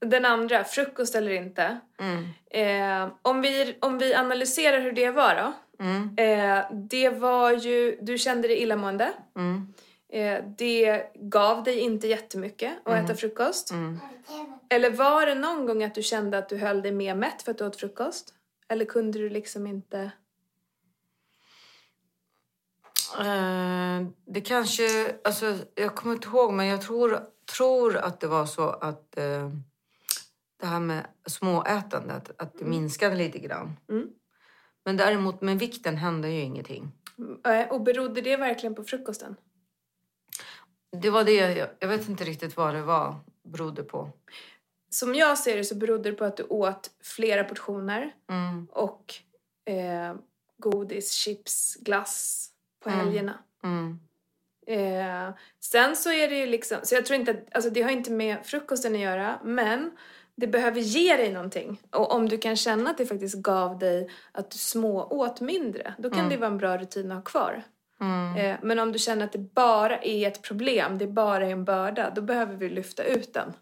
den 0.00 0.24
andra, 0.24 0.64
frukost 0.64 1.14
eller 1.14 1.30
inte. 1.30 1.80
Mm. 1.98 2.26
Ehm, 2.50 3.10
om, 3.22 3.42
vi, 3.42 3.76
om 3.80 3.98
vi 3.98 4.14
analyserar 4.14 4.80
hur 4.80 4.92
det 4.92 5.10
var 5.10 5.34
då. 5.34 5.52
Mm. 5.84 6.14
Eh, 6.16 6.64
det 6.72 7.10
var 7.10 7.52
ju, 7.52 7.98
du 8.00 8.18
kände 8.18 8.48
dig 8.48 8.62
illamående. 8.62 9.12
Mm. 9.36 9.74
Eh, 10.08 10.44
det 10.58 11.02
gav 11.14 11.62
dig 11.62 11.78
inte 11.78 12.08
jättemycket 12.08 12.72
att 12.84 13.04
äta 13.04 13.14
frukost. 13.14 13.70
Mm. 13.70 14.00
Eller 14.68 14.90
var 14.90 15.26
det 15.26 15.34
någon 15.34 15.66
gång 15.66 15.84
att 15.84 15.94
du 15.94 16.02
kände 16.02 16.38
att 16.38 16.48
du 16.48 16.56
höll 16.56 16.82
dig 16.82 16.92
mer 16.92 17.14
mätt 17.14 17.42
för 17.42 17.50
att 17.50 17.58
du 17.58 17.66
åt 17.66 17.76
frukost? 17.76 18.34
Eller 18.68 18.84
kunde 18.84 19.18
du 19.18 19.28
liksom 19.28 19.66
inte... 19.66 20.10
Eh, 23.18 24.06
det 24.26 24.40
kanske... 24.40 25.14
Alltså, 25.24 25.58
jag 25.74 25.94
kommer 25.94 26.14
inte 26.14 26.28
ihåg, 26.28 26.52
men 26.52 26.66
jag 26.66 26.82
tror, 26.82 27.20
tror 27.56 27.96
att 27.96 28.20
det 28.20 28.26
var 28.26 28.46
så 28.46 28.68
att 28.68 29.18
eh, 29.18 29.50
det 30.56 30.66
här 30.66 30.80
med 30.80 31.06
småätandet, 31.26 32.30
att 32.38 32.58
det 32.58 32.64
minskade 32.64 33.16
lite 33.16 33.38
grann. 33.38 33.76
Mm. 33.88 34.08
Men 34.84 34.96
däremot 34.96 35.40
med 35.40 35.58
vikten 35.58 35.96
hände 35.96 36.28
ju 36.30 36.40
ingenting. 36.40 36.92
Eh, 37.46 37.68
och 37.68 37.80
berodde 37.82 38.20
det 38.20 38.36
verkligen 38.36 38.74
på 38.74 38.84
frukosten? 38.84 39.36
Det 41.02 41.10
var 41.10 41.24
det, 41.24 41.32
jag, 41.56 41.68
jag 41.78 41.88
vet 41.88 42.08
inte 42.08 42.24
riktigt 42.24 42.56
vad 42.56 42.74
det 42.74 42.82
var 42.82 43.14
berodde 43.42 43.82
på. 43.82 44.10
Som 44.90 45.14
jag 45.14 45.38
ser 45.38 45.56
det 45.56 45.64
så 45.64 45.74
berodde 45.74 46.10
det 46.10 46.16
på 46.16 46.24
att 46.24 46.36
du 46.36 46.42
åt 46.42 46.90
flera 47.02 47.44
portioner 47.44 48.14
Mm. 48.30 48.66
och 48.72 49.14
eh, 49.64 50.14
godis, 50.58 51.12
chips, 51.12 51.76
glass 51.80 52.48
på 52.80 52.88
Mm. 52.90 53.00
helgerna. 53.00 53.38
Mm. 53.64 54.00
Eh, 54.66 55.34
sen 55.60 55.96
så 55.96 56.10
är 56.12 56.28
det 56.28 56.36
ju 56.38 56.46
liksom, 56.46 56.78
så 56.82 56.94
jag 56.94 57.06
tror 57.06 57.20
inte 57.20 57.30
att, 57.30 57.54
alltså 57.54 57.70
det 57.70 57.82
har 57.82 57.90
inte 57.90 58.10
med 58.10 58.46
frukosten 58.46 58.94
att 58.94 59.00
göra, 59.00 59.40
men 59.44 59.90
det 60.36 60.46
behöver 60.46 60.80
ge 60.80 61.16
dig 61.16 61.32
någonting. 61.32 61.80
Och 61.90 62.14
om 62.14 62.28
du 62.28 62.38
kan 62.38 62.56
känna 62.56 62.90
att 62.90 62.98
det 62.98 63.06
faktiskt 63.06 63.42
gav 63.42 63.78
dig 63.78 64.10
att 64.32 64.50
du 64.50 64.58
små 64.58 65.04
åt 65.04 65.40
mindre, 65.40 65.94
då 65.98 66.10
kan 66.10 66.28
det 66.28 66.36
vara 66.36 66.50
en 66.50 66.58
bra 66.58 66.78
rutin 66.78 67.12
att 67.12 67.16
ha 67.16 67.22
kvar. 67.22 67.62
Eh, 68.38 68.56
men 68.62 68.78
om 68.78 68.92
du 68.92 68.98
känner 68.98 69.24
att 69.24 69.32
det 69.32 69.54
bara 69.54 69.98
är 69.98 70.28
ett 70.28 70.42
problem, 70.42 70.98
det 70.98 71.06
bara 71.06 71.46
är 71.46 71.50
en 71.50 71.64
börda, 71.64 72.10
då 72.10 72.22
behöver 72.22 72.56
vi 72.56 72.68
lyfta 72.68 73.04
ut 73.04 73.34
den. 73.34 73.52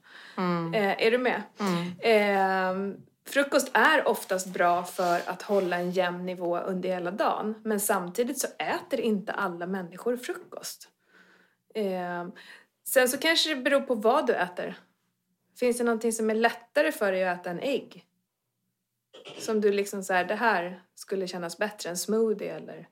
Eh, 0.75 1.07
är 1.07 1.11
du 1.11 1.19
med? 1.19 1.43
Eh, 1.99 2.97
frukost 3.29 3.71
är 3.73 4.09
oftast 4.09 4.47
bra 4.47 4.83
för 4.83 5.21
att 5.27 5.43
hålla 5.43 5.77
en 5.77 5.91
jämn 5.91 6.27
nivå 6.27 6.59
under 6.59 6.89
hela 6.89 7.11
dagen. 7.11 7.55
Men 7.65 7.81
samtidigt 7.81 8.41
så 8.41 8.47
äter 8.59 9.01
inte 9.01 9.33
alla 9.33 9.67
människor 9.67 10.17
frukost. 10.17 10.89
Eh, 11.75 12.29
sen 12.89 13.09
så 13.09 13.19
kanske 13.19 13.55
det 13.55 13.61
beror 13.61 13.81
på 13.81 13.95
vad 13.95 14.27
du 14.27 14.35
äter. 14.35 14.77
Finns 15.55 15.79
det 15.79 15.85
någonting 15.85 16.13
som 16.13 16.31
är 16.31 16.35
lättare 16.35 16.93
för 16.93 17.13
dig 17.13 17.29
att 17.29 17.41
äta 17.41 17.51
än 17.51 17.61
ägg? 17.61 18.07
Som 19.39 19.61
du 19.61 19.73
liksom 19.73 20.03
så 20.03 20.13
här, 20.13 20.25
det 20.25 20.35
här 20.35 20.83
skulle 20.95 21.29
kännas 21.29 21.59
bättre, 21.59 21.91
en 21.91 21.97
smoothie 21.97 22.57
eller... 22.57 22.89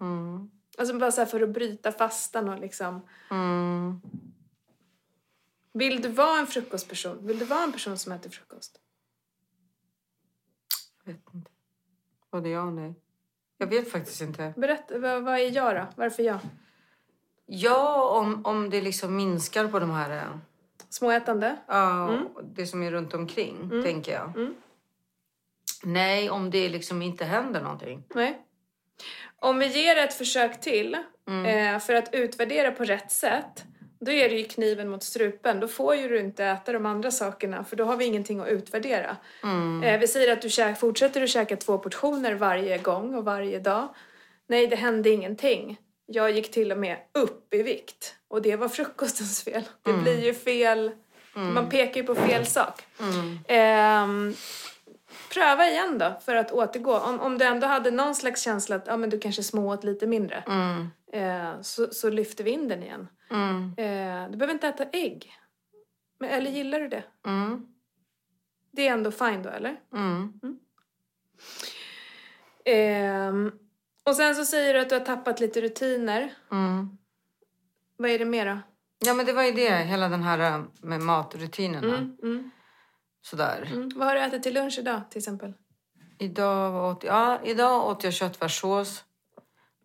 Mm. 0.00 0.50
Alltså 0.78 0.98
bara 0.98 1.12
så 1.12 1.26
för 1.26 1.40
att 1.40 1.48
bryta 1.48 1.92
fastan 1.92 2.48
och 2.48 2.58
liksom... 2.58 3.08
Mm. 3.30 4.00
Vill 5.72 6.02
du 6.02 6.08
vara 6.08 6.40
en 6.40 6.46
frukostperson? 6.46 7.26
Vill 7.26 7.38
du 7.38 7.44
vara 7.44 7.62
en 7.62 7.72
person 7.72 7.98
som 7.98 8.12
äter 8.12 8.30
frukost? 8.30 8.80
Jag 11.04 11.12
vet 11.12 11.34
inte. 11.34 11.50
Både 12.30 12.48
ja 12.48 12.62
och 12.62 12.72
nej. 12.72 12.94
Jag 13.58 13.66
vet 13.66 13.90
faktiskt 13.90 14.20
inte. 14.20 14.54
Berätta, 14.56 14.98
vad, 14.98 15.22
vad 15.22 15.34
är 15.34 15.56
jag 15.56 15.76
då? 15.76 15.86
Varför 15.96 16.22
jag? 16.22 16.38
Ja, 17.46 18.08
om, 18.18 18.46
om 18.46 18.70
det 18.70 18.80
liksom 18.80 19.16
minskar 19.16 19.68
på 19.68 19.78
de 19.78 19.90
här... 19.90 20.40
Småätande? 20.92 21.56
Ja, 21.66 22.18
det 22.42 22.66
som 22.66 22.82
är 22.82 22.90
runt 22.90 23.14
omkring, 23.14 23.82
tänker 23.84 24.12
jag. 24.12 24.36
Mm. 24.36 24.54
Nej, 25.84 26.30
om 26.30 26.50
det 26.50 26.68
liksom 26.68 27.02
inte 27.02 27.24
händer 27.24 27.60
någonting. 27.60 28.04
Nej. 28.14 28.42
Om 29.36 29.58
vi 29.58 29.66
ger 29.66 29.96
ett 29.96 30.14
försök 30.14 30.60
till 30.60 30.94
eh, 30.94 31.78
för 31.78 31.94
att 31.94 32.14
utvärdera 32.14 32.70
på 32.70 32.84
rätt 32.84 33.10
sätt, 33.10 33.64
då 34.00 34.12
är 34.12 34.28
det 34.28 34.34
ju 34.34 34.44
kniven 34.44 34.88
mot 34.88 35.02
strupen. 35.02 35.60
Då 35.60 35.68
får 35.68 35.94
ju 35.94 36.08
du 36.08 36.20
inte 36.20 36.44
äta 36.44 36.72
de 36.72 36.86
andra 36.86 37.10
sakerna, 37.10 37.64
för 37.64 37.76
då 37.76 37.84
har 37.84 37.96
vi 37.96 38.04
ingenting 38.04 38.40
att 38.40 38.48
utvärdera. 38.48 39.16
Eh, 39.84 40.00
vi 40.00 40.08
säger 40.08 40.32
att 40.32 40.42
du 40.42 40.74
fortsätter 40.74 41.22
att 41.22 41.28
käka 41.28 41.56
två 41.56 41.78
portioner 41.78 42.34
varje 42.34 42.78
gång 42.78 43.14
och 43.14 43.24
varje 43.24 43.58
dag. 43.58 43.94
Nej, 44.46 44.66
det 44.66 44.76
hände 44.76 45.10
ingenting. 45.10 45.78
Jag 46.14 46.30
gick 46.30 46.50
till 46.50 46.72
och 46.72 46.78
med 46.78 46.98
upp 47.12 47.54
i 47.54 47.62
vikt. 47.62 48.16
Och 48.28 48.42
det 48.42 48.56
var 48.56 48.68
frukostens 48.68 49.44
fel. 49.44 49.62
Det 49.82 49.92
blir 49.92 50.24
ju 50.24 50.34
fel... 50.34 50.90
Man 51.34 51.68
pekar 51.68 52.00
ju 52.00 52.06
på 52.06 52.14
fel 52.14 52.46
sak. 52.46 52.82
Ehm, 53.48 54.34
pröva 55.30 55.68
igen 55.68 55.98
då 55.98 56.20
för 56.24 56.34
att 56.34 56.52
återgå. 56.52 56.98
Om, 56.98 57.20
om 57.20 57.38
du 57.38 57.44
ändå 57.44 57.66
hade 57.66 57.90
någon 57.90 58.14
slags 58.14 58.42
känsla 58.42 58.76
att 58.76 58.86
ja, 58.86 58.96
men 58.96 59.10
du 59.10 59.18
kanske 59.18 59.42
smååt 59.42 59.84
lite 59.84 60.06
mindre. 60.06 60.44
Eh, 61.12 61.60
så, 61.60 61.86
så 61.86 62.10
lyfter 62.10 62.44
vi 62.44 62.50
in 62.50 62.68
den 62.68 62.82
igen. 62.82 63.08
Mm. 63.30 63.64
Eh, 63.64 64.30
du 64.30 64.36
behöver 64.36 64.54
inte 64.54 64.68
äta 64.68 64.84
ägg. 64.84 65.32
Men, 66.18 66.30
eller 66.30 66.50
gillar 66.50 66.80
du 66.80 66.88
det? 66.88 67.04
Mm. 67.26 67.66
Det 68.70 68.88
är 68.88 68.92
ändå 68.92 69.10
fine 69.10 69.42
då, 69.42 69.48
eller? 69.48 69.76
Mm. 74.04 74.10
Och 74.10 74.16
sen 74.16 74.34
så 74.34 74.44
säger 74.44 74.74
du 74.74 74.80
att 74.80 74.88
du 74.88 74.94
har 74.94 75.04
tappat 75.04 75.40
lite 75.40 75.60
rutiner. 75.60 76.34
Mm. 76.52 76.98
Vad 77.96 78.10
är 78.10 78.18
det 78.18 78.24
mer 78.24 78.46
då? 78.46 78.58
Ja, 79.04 79.14
men 79.14 79.26
det 79.26 79.32
var 79.32 79.42
ju 79.42 79.52
det. 79.52 79.76
Hela 79.76 80.08
den 80.08 80.22
här 80.22 80.38
eh, 80.58 80.64
med 80.80 81.00
matrutinerna. 81.00 81.96
Mm, 81.96 82.16
mm, 82.22 82.50
Sådär. 83.22 83.70
mm. 83.72 83.88
Vad 83.94 84.08
har 84.08 84.14
du 84.14 84.20
ätit 84.20 84.42
till 84.42 84.54
lunch 84.54 84.78
idag 84.78 85.00
till 85.10 85.18
exempel? 85.18 85.54
Idag 86.18 86.90
åt, 86.90 87.04
ja, 87.04 87.40
idag 87.44 87.86
åt 87.86 88.04
jag 88.04 88.12
köttfärssås 88.12 89.04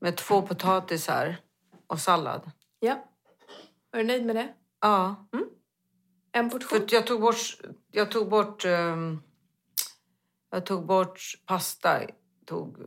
med 0.01 0.17
två 0.17 0.41
potatisar 0.41 1.38
och 1.88 2.00
sallad. 2.00 2.51
Ja. 2.79 3.03
Är 3.91 3.97
du 3.97 4.03
nöjd 4.03 4.25
med 4.25 4.36
det? 4.36 4.53
Ja, 4.81 5.27
En 6.31 6.50
för 6.50 6.59
portion? 6.59 6.83
att 6.83 6.91
jag 6.91 7.07
tog 7.07 7.21
bort... 7.21 7.36
Jag 7.91 8.12
tog 8.12 8.29
bort, 8.29 8.65
ehm, 8.65 9.21
jag 10.51 10.65
tog 10.65 10.86
bort 10.86 11.19
pasta. 11.45 12.00
Tog 12.45 12.77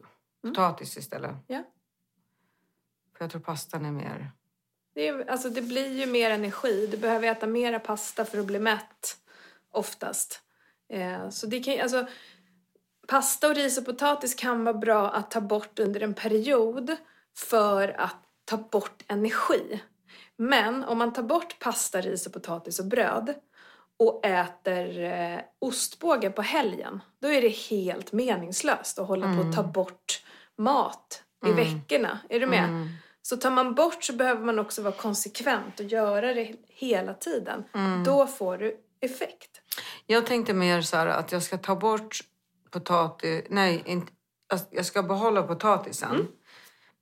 potatis 0.43 0.97
istället. 0.97 1.37
Ja. 1.47 1.63
För 3.17 3.25
jag 3.25 3.31
tror 3.31 3.41
pastan 3.41 3.85
är 3.85 3.93
mer... 3.93 4.33
Det, 4.95 5.09
är, 5.09 5.31
alltså, 5.31 5.49
det 5.51 5.63
blir 5.63 5.93
ju 5.93 6.07
mer 6.07 6.31
energi. 6.31 6.87
Du 6.91 6.97
behöver 6.97 7.29
äta 7.29 7.47
mera 7.47 7.79
pasta 7.79 8.25
för 8.25 8.39
att 8.39 8.47
bli 8.47 8.59
mätt. 8.59 9.17
Oftast. 9.71 10.43
Eh, 10.89 11.29
så 11.31 11.47
det 11.47 11.61
kan, 11.61 11.81
alltså, 11.81 12.07
pasta 13.09 13.49
och 13.49 13.55
ris 13.55 13.79
och 13.79 13.85
potatis 13.85 14.35
kan 14.35 14.65
vara 14.65 14.79
bra 14.79 15.11
att 15.11 15.31
ta 15.31 15.41
bort 15.41 15.79
under 15.79 16.01
en 16.01 16.15
period 16.15 16.97
för 17.37 18.01
att 18.01 18.17
ta 18.45 18.57
bort 18.57 19.05
energi. 19.09 19.83
Men 20.37 20.85
om 20.85 20.99
man 20.99 21.13
tar 21.13 21.23
bort 21.23 21.59
pasta, 21.59 22.01
ris 22.01 22.27
och 22.27 22.33
potatis 22.33 22.81
och 22.81 22.87
bröd 22.87 23.35
och 23.97 24.27
äter 24.27 25.03
eh, 25.03 25.41
ostbågar 25.59 26.31
på 26.31 26.43
helgen, 26.43 27.01
då 27.19 27.29
är 27.29 27.43
det 27.43 27.49
helt 27.49 28.13
meningslöst 28.13 28.99
att 28.99 29.09
hålla 29.09 29.35
på 29.35 29.49
att 29.49 29.57
ta 29.57 29.63
bort 29.63 30.25
mat 30.59 31.23
i 31.47 31.53
veckorna. 31.53 32.19
Är 32.29 32.41
du 32.41 32.47
med? 32.47 32.89
Så 33.23 33.37
tar 33.37 33.51
man 33.51 33.75
bort 33.75 34.05
så 34.05 34.13
behöver 34.13 34.45
man 34.45 34.59
också 34.59 34.83
vara 34.83 34.95
konsekvent 34.95 35.81
och 35.81 35.87
göra 35.87 36.35
det 36.35 36.55
hela 36.69 37.15
tiden. 37.15 37.65
Då 38.05 38.27
får 38.27 38.59
du 38.59 38.77
effekt. 39.01 39.61
Jag 40.07 40.27
tänkte 40.27 40.55
mer 40.55 40.83
så 40.83 40.97
här 40.97 41.07
att 41.07 41.33
jag 41.33 41.43
ska 41.43 41.59
ta 41.59 41.77
bort 41.77 42.21
potatis... 42.71 43.45
Nej, 43.51 43.83
inte, 43.87 44.13
alltså, 44.53 44.67
jag 44.71 44.87
ska 44.87 45.03
behålla 45.03 45.43
potatisen. 45.43 46.15
Mm. 46.15 46.27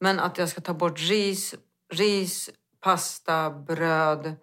Men 0.01 0.21
att 0.21 0.39
jag 0.39 0.49
ska 0.49 0.61
ta 0.61 0.75
bort 0.75 0.99
ris, 0.99 1.55
ris, 1.93 2.51
pasta, 2.81 3.51
bröd, 3.51 4.35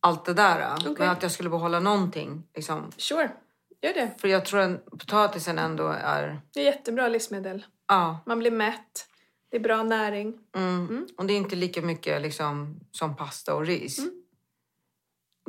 allt 0.00 0.24
det 0.24 0.34
där. 0.34 0.74
Okej. 0.80 0.94
Men 0.98 1.08
att 1.08 1.22
jag 1.22 1.32
skulle 1.32 1.50
behålla 1.50 1.80
någonting. 1.80 2.42
Liksom. 2.54 2.92
Sure, 2.96 3.30
gör 3.86 3.94
det. 3.94 4.14
För 4.18 4.28
jag 4.28 4.44
tror 4.44 4.60
att 4.60 4.84
potatisen 4.90 5.58
ändå 5.58 5.88
är... 5.88 6.40
Det 6.54 6.60
är 6.60 6.64
jättebra 6.64 7.08
livsmedel. 7.08 7.66
Ja. 7.88 8.18
Man 8.26 8.38
blir 8.38 8.50
mätt. 8.50 9.06
Det 9.50 9.56
är 9.56 9.60
bra 9.60 9.82
näring. 9.82 10.38
Mm. 10.56 11.08
Och 11.16 11.26
det 11.26 11.32
är 11.32 11.36
inte 11.36 11.56
lika 11.56 11.82
mycket 11.82 12.22
liksom, 12.22 12.80
som 12.90 13.16
pasta 13.16 13.54
och 13.54 13.66
ris. 13.66 13.98
Mm. 13.98 14.22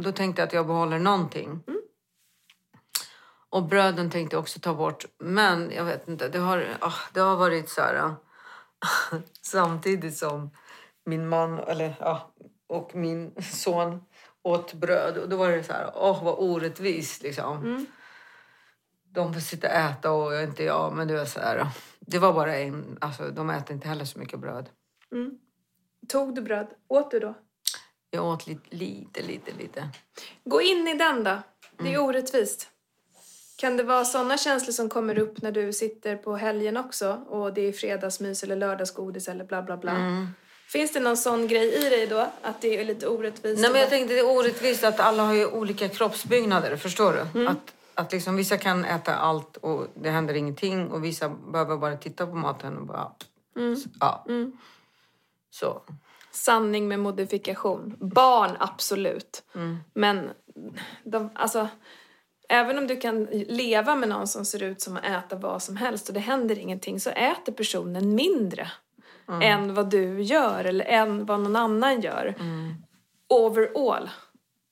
Då 0.01 0.11
tänkte 0.11 0.41
jag 0.41 0.47
att 0.47 0.53
jag 0.53 0.67
behåller 0.67 0.99
någonting. 0.99 1.49
Mm. 1.67 1.81
Och 3.49 3.63
bröden 3.63 4.09
tänkte 4.09 4.35
jag 4.35 4.41
också 4.41 4.59
ta 4.59 4.73
bort. 4.73 5.05
Men 5.17 5.71
jag 5.71 5.85
vet 5.85 6.07
inte, 6.07 6.29
det 6.29 6.39
har, 6.39 6.67
ah, 6.79 6.93
det 7.13 7.19
har 7.19 7.35
varit 7.35 7.69
så 7.69 7.81
här... 7.81 7.95
ah, 7.95 8.15
samtidigt 9.41 10.17
som 10.17 10.49
min 11.05 11.29
man 11.29 11.59
eller, 11.59 11.95
ja, 11.99 12.33
och 12.67 12.95
min 12.95 13.35
son 13.41 14.03
åt 14.43 14.73
bröd. 14.73 15.17
Och 15.17 15.29
då 15.29 15.37
var 15.37 15.51
det 15.51 15.63
så 15.63 15.73
här, 15.73 15.91
åh 15.95 16.23
vad 16.23 16.35
orättvist 16.37 17.23
liksom. 17.23 17.85
Mm. 19.15 19.31
De 19.31 19.33
får 19.33 19.41
sitta 19.41 19.67
och 19.67 19.73
äta 19.73 20.11
och 20.11 20.41
inte 20.41 20.63
jag. 20.63 20.93
Men 20.93 21.07
det 21.07 21.17
var 21.17 21.25
så 21.25 21.39
här, 21.39 21.67
det 21.99 22.19
var 22.19 22.33
bara 22.33 22.55
en, 22.57 22.97
alltså 23.01 23.23
de 23.29 23.49
äter 23.49 23.73
inte 23.75 23.87
heller 23.87 24.05
så 24.05 24.19
mycket 24.19 24.39
bröd. 24.39 24.69
Tog 26.07 26.35
du 26.35 26.41
bröd? 26.41 26.67
Åt 26.87 27.11
du 27.11 27.19
då? 27.19 27.33
Jag 28.09 28.25
åt 28.25 28.47
lite, 28.47 28.75
lite, 28.75 29.21
lite, 29.21 29.51
lite. 29.59 29.89
Gå 30.43 30.61
in 30.61 30.87
i 30.87 30.97
den 30.97 31.23
då. 31.23 31.37
Det 31.77 31.93
är 31.93 32.01
orättvist. 32.01 32.67
Kan 33.57 33.77
det 33.77 33.83
vara 33.83 34.05
sådana 34.05 34.37
känslor 34.37 34.73
som 34.73 34.89
kommer 34.89 35.19
upp 35.19 35.41
när 35.41 35.51
du 35.51 35.73
sitter 35.73 36.15
på 36.15 36.35
helgen 36.35 36.77
också 36.77 37.25
och 37.29 37.53
det 37.53 37.61
är 37.61 37.71
fredagsmys 37.71 38.43
eller 38.43 38.55
lördagsgodis 38.55 39.27
eller 39.27 39.45
bla 39.45 39.61
bla 39.61 39.77
bla? 39.77 39.91
Finns 40.71 40.93
det 40.93 40.99
någon 40.99 41.17
sån 41.17 41.47
grej 41.47 41.85
i 41.85 41.89
dig 41.89 42.07
då? 42.07 42.27
Att 42.41 42.61
det 42.61 42.79
är 42.79 42.85
lite 42.85 43.07
orättvist? 43.07 43.61
Nej, 43.61 43.71
men 43.71 43.81
jag 43.81 43.89
tänkte 43.89 44.13
det 44.13 44.19
är 44.19 44.37
orättvist 44.37 44.83
att 44.83 44.99
alla 44.99 45.23
har 45.23 45.33
ju 45.33 45.47
olika 45.47 45.89
kroppsbyggnader. 45.89 46.75
Förstår 46.75 47.13
du? 47.33 47.47
Att, 47.47 47.73
att 47.95 48.11
liksom, 48.11 48.35
vissa 48.35 48.57
kan 48.57 48.85
äta 48.85 49.15
allt 49.15 49.57
och 49.57 49.87
det 49.95 50.09
händer 50.09 50.33
ingenting 50.33 50.91
och 50.91 51.03
vissa 51.03 51.29
behöver 51.29 51.77
bara 51.77 51.97
titta 51.97 52.27
på 52.27 52.35
maten 52.35 52.77
och 52.77 52.85
bara... 52.85 53.11
Ja. 53.99 54.25
Så. 55.49 55.81
Sanning 56.31 56.87
med 56.87 56.99
modifikation. 56.99 57.95
Barn, 57.99 58.57
absolut. 58.59 59.43
Men 59.93 60.29
de, 61.03 61.29
alltså, 61.35 61.67
även 62.49 62.77
om 62.77 62.87
du 62.87 62.97
kan 62.97 63.23
leva 63.31 63.95
med 63.95 64.09
någon 64.09 64.27
som 64.27 64.45
ser 64.45 64.63
ut 64.63 64.81
som 64.81 64.97
att 64.97 65.05
äta 65.05 65.35
vad 65.35 65.63
som 65.63 65.77
helst 65.77 66.07
och 66.07 66.13
det 66.13 66.19
händer 66.19 66.59
ingenting 66.59 66.99
så 66.99 67.09
äter 67.09 67.51
personen 67.51 68.15
mindre 68.15 68.71
än 69.41 69.73
vad 69.73 69.89
du 69.89 70.21
gör 70.21 70.65
eller 70.65 70.85
än 70.85 71.25
vad 71.25 71.39
någon 71.39 71.55
annan 71.55 72.01
gör. 72.01 72.35
Overall. 73.27 74.09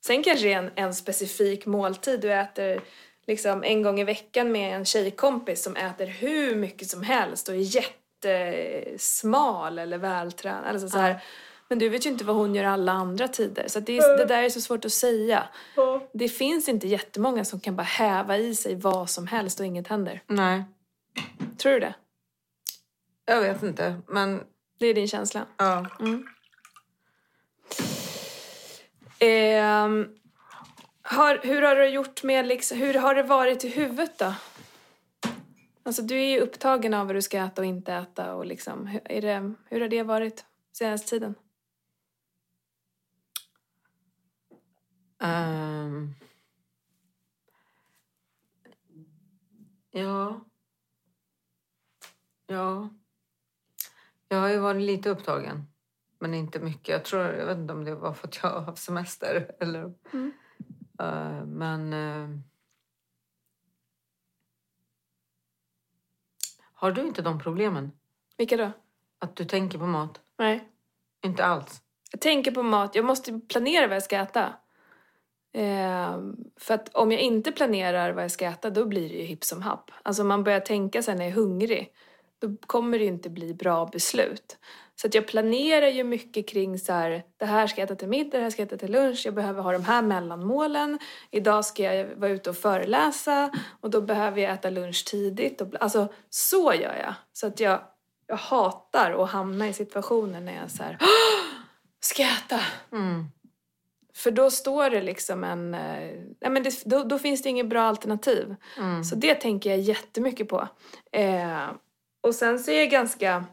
Sen 0.06 0.24
kanske 0.24 0.46
det 0.46 0.54
är 0.54 0.58
en, 0.58 0.72
en 0.76 0.94
specifik 0.94 1.66
måltid 1.66 2.22
du 2.22 2.34
äter 2.34 2.82
liksom 3.30 3.64
en 3.64 3.82
gång 3.84 4.00
i 4.00 4.04
veckan 4.04 4.52
med 4.52 4.76
en 4.76 4.86
tjejkompis 4.86 5.64
som 5.64 5.76
äter 5.76 6.06
hur 6.06 6.56
mycket 6.56 6.90
som 6.90 7.04
helst 7.04 7.50
och 7.50 7.56
är 7.56 7.60
jättesmal 8.24 9.80
eller 9.80 9.98
vältränad. 9.98 10.66
Alltså 10.66 10.90
så 10.90 10.98
här, 10.98 11.24
Men 11.68 11.80
du 11.80 11.90
vet 11.90 12.06
ju 12.06 12.10
inte 12.10 12.26
vad 12.26 12.36
hon 12.36 12.56
gör 12.56 12.64
alla 12.64 12.92
andra 12.92 13.28
tider. 13.28 13.68
Så 13.68 13.80
det, 13.80 13.98
är, 13.98 14.18
det 14.18 14.26
där 14.26 14.44
är 14.44 14.50
så 14.50 14.62
svårt 14.62 14.86
att 14.86 14.92
säga. 14.92 15.44
Det 16.14 16.30
finns 16.30 16.70
inte 16.70 16.88
jättemånga 16.88 17.46
som 17.46 17.60
kan 17.60 17.76
bara 17.76 17.84
häva 17.84 18.38
i 18.38 18.56
sig 18.56 18.76
vad 18.76 19.10
som 19.10 19.28
helst 19.28 19.60
och 19.60 19.66
inget 19.66 19.88
händer. 19.88 20.22
Nej, 20.28 20.64
Tror 21.58 21.72
du 21.74 21.80
det? 21.80 21.94
jag 23.26 23.42
vet 23.42 23.64
inte. 23.64 24.02
Men 24.08 24.44
Det 24.80 24.86
är 24.88 24.94
din 24.94 25.08
känsla? 25.08 25.46
ja. 25.58 25.86
Ehm, 29.20 30.08
har, 31.10 31.40
hur 31.44 31.62
har 31.62 31.76
du 31.76 31.88
gjort 31.88 32.24
med 32.24 32.48
liksom, 32.48 32.78
hur 32.78 32.94
har 32.94 33.16
det 33.16 33.24
varit 33.24 33.64
i 33.64 33.70
huvudet 33.70 34.18
då? 34.18 34.34
Alltså 35.84 36.02
du 36.02 36.16
är 36.16 36.30
ju 36.30 36.40
upptagen 36.40 36.94
av 36.94 37.08
vad 37.08 37.16
du 37.16 37.22
ska 37.22 37.38
äta 37.38 37.62
och 37.62 37.66
inte 37.66 37.94
äta 37.94 38.36
och 38.36 38.46
liksom, 38.46 38.88
hur, 38.88 39.02
är 39.12 39.22
det, 39.22 39.54
hur 39.66 39.82
har 39.82 39.88
det 39.88 40.04
varit 40.04 40.46
senaste 40.72 41.10
tiden? 41.10 41.36
Ehm. 45.22 46.14
ja. 49.92 50.46
Ja. 52.48 52.90
Jag 54.28 54.38
har 54.38 54.50
ju 54.50 54.58
varit 54.58 54.82
lite 54.82 55.10
upptagen. 55.10 55.66
Men 56.20 56.34
inte 56.34 56.60
mycket. 56.60 56.88
Jag 56.88 57.06
tror, 57.06 57.26
jag 57.26 57.46
vet 57.46 57.58
inte 57.58 57.74
om 57.74 57.86
det 57.86 57.96
var 57.96 58.14
för 58.14 58.28
att 58.28 58.40
jag 58.44 58.50
har 58.50 58.62
haft 58.62 58.84
semester 58.84 59.52
eller... 59.60 59.94
Mm. 60.14 60.32
Eh, 61.00 61.46
men... 61.46 61.94
eh, 61.94 62.40
har 66.74 66.92
du 66.92 67.02
inte 67.02 67.22
de 67.22 67.40
problemen? 67.40 67.92
Vilka 68.38 68.58
då? 68.58 68.72
Att 69.20 69.36
du 69.36 69.46
tänker 69.46 69.78
på 69.78 69.86
mat? 69.86 70.22
Nej. 70.38 70.70
Inte 71.22 71.46
alls? 71.46 71.82
Jag 72.12 72.22
tänker 72.22 72.52
på 72.52 72.64
mat, 72.64 72.96
jag 72.96 73.06
måste 73.06 73.40
planera 73.40 73.88
vad 73.88 73.96
jag 73.96 74.04
ska 74.04 74.18
äta. 74.18 74.54
Ehm, 75.54 76.36
för 76.58 76.74
att 76.74 76.96
om 76.96 77.12
jag 77.12 77.22
inte 77.22 77.52
planerar 77.52 78.12
vad 78.12 78.24
jag 78.24 78.32
ska 78.32 78.46
äta 78.46 78.70
då 78.70 78.86
blir 78.86 79.10
det 79.10 79.16
ju 79.16 79.24
hipp 79.24 79.44
som 79.44 79.62
happ. 79.62 79.92
Alltså 80.04 80.22
om 80.22 80.28
man 80.28 80.44
börjar 80.44 80.60
tänka 80.60 81.04
sen 81.04 81.18
när 81.18 81.24
jag 81.26 81.32
är 81.32 81.36
hungrig 81.36 81.94
då 82.40 82.56
kommer 82.68 83.00
det 83.00 83.04
ju 83.04 83.10
inte 83.10 83.30
bli 83.30 83.54
bra 83.54 83.86
beslut. 83.86 84.58
Så 85.02 85.08
att 85.08 85.14
jag 85.14 85.28
planerar 85.28 85.88
ju 85.88 86.04
mycket 86.04 86.50
kring 86.50 86.80
så 86.80 86.94
här, 86.94 87.24
det 87.38 87.46
här 87.46 87.68
ska 87.68 87.82
jag 87.82 87.86
äta 87.86 87.96
till 87.96 88.08
middag, 88.08 88.38
det 88.38 88.44
här 88.44 88.50
ska 88.50 88.62
jag 88.62 88.68
äta 88.68 88.78
till 88.78 88.92
lunch, 88.92 89.22
jag 89.26 89.34
behöver 89.34 89.62
ha 89.62 89.72
de 89.72 89.84
här 89.84 90.02
mellanmålen. 90.02 91.00
Idag 91.32 91.66
ska 91.66 91.84
jag 91.84 92.16
vara 92.16 92.32
ute 92.32 92.50
och 92.50 92.58
föreläsa 92.58 93.52
och 93.82 93.90
då 93.90 94.02
behöver 94.02 94.42
jag 94.42 94.54
äta 94.54 94.70
lunch 94.70 95.06
tidigt. 95.08 95.62
Och, 95.62 95.68
alltså 95.80 96.08
så 96.30 96.74
gör 96.74 96.96
jag. 96.96 97.14
Så 97.34 97.48
att 97.48 97.60
jag, 97.60 97.82
jag 98.28 98.36
hatar 98.38 99.24
att 99.24 99.30
hamna 99.30 99.68
i 99.68 99.74
situationer 99.74 100.42
när 100.42 100.56
jag 100.56 100.72
så 100.72 100.84
här, 100.84 100.98
ska 102.00 102.22
jag 102.24 102.32
äta? 102.32 102.60
Mm. 102.92 103.26
För 104.16 104.32
då 104.32 104.52
står 104.52 104.90
det 104.90 105.02
liksom 105.02 105.44
en... 105.44 105.74
eh, 105.74 106.12
Nej 106.42 106.52
men 106.52 106.64
det, 106.64 106.84
då, 106.86 107.04
då 107.04 107.20
finns 107.20 107.44
det 107.44 107.50
inget 107.50 107.70
bra 107.70 107.84
alternativ. 107.84 108.56
Mm. 108.78 109.04
Så 109.04 109.16
det 109.16 109.36
tänker 109.36 109.70
jag 109.70 109.80
jättemycket 109.80 110.50
på. 110.50 110.68
Eh, 111.12 111.68
och 112.22 112.36
sen 112.36 112.60
så 112.60 112.72
är 112.72 112.80
jag 112.80 112.90
ganska... 112.90 113.46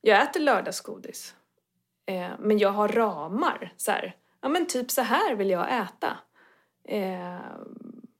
Jag 0.00 0.22
äter 0.22 0.40
lördagsgodis. 0.40 1.34
Eh, 2.06 2.30
men 2.38 2.58
jag 2.58 2.70
har 2.70 2.88
ramar. 2.88 3.72
Så 3.76 3.90
här, 3.90 4.16
ja 4.40 4.48
men 4.48 4.66
typ 4.66 4.90
så 4.90 5.02
här 5.02 5.34
vill 5.34 5.50
jag 5.50 5.78
äta. 5.78 6.18
Eh, 6.84 7.38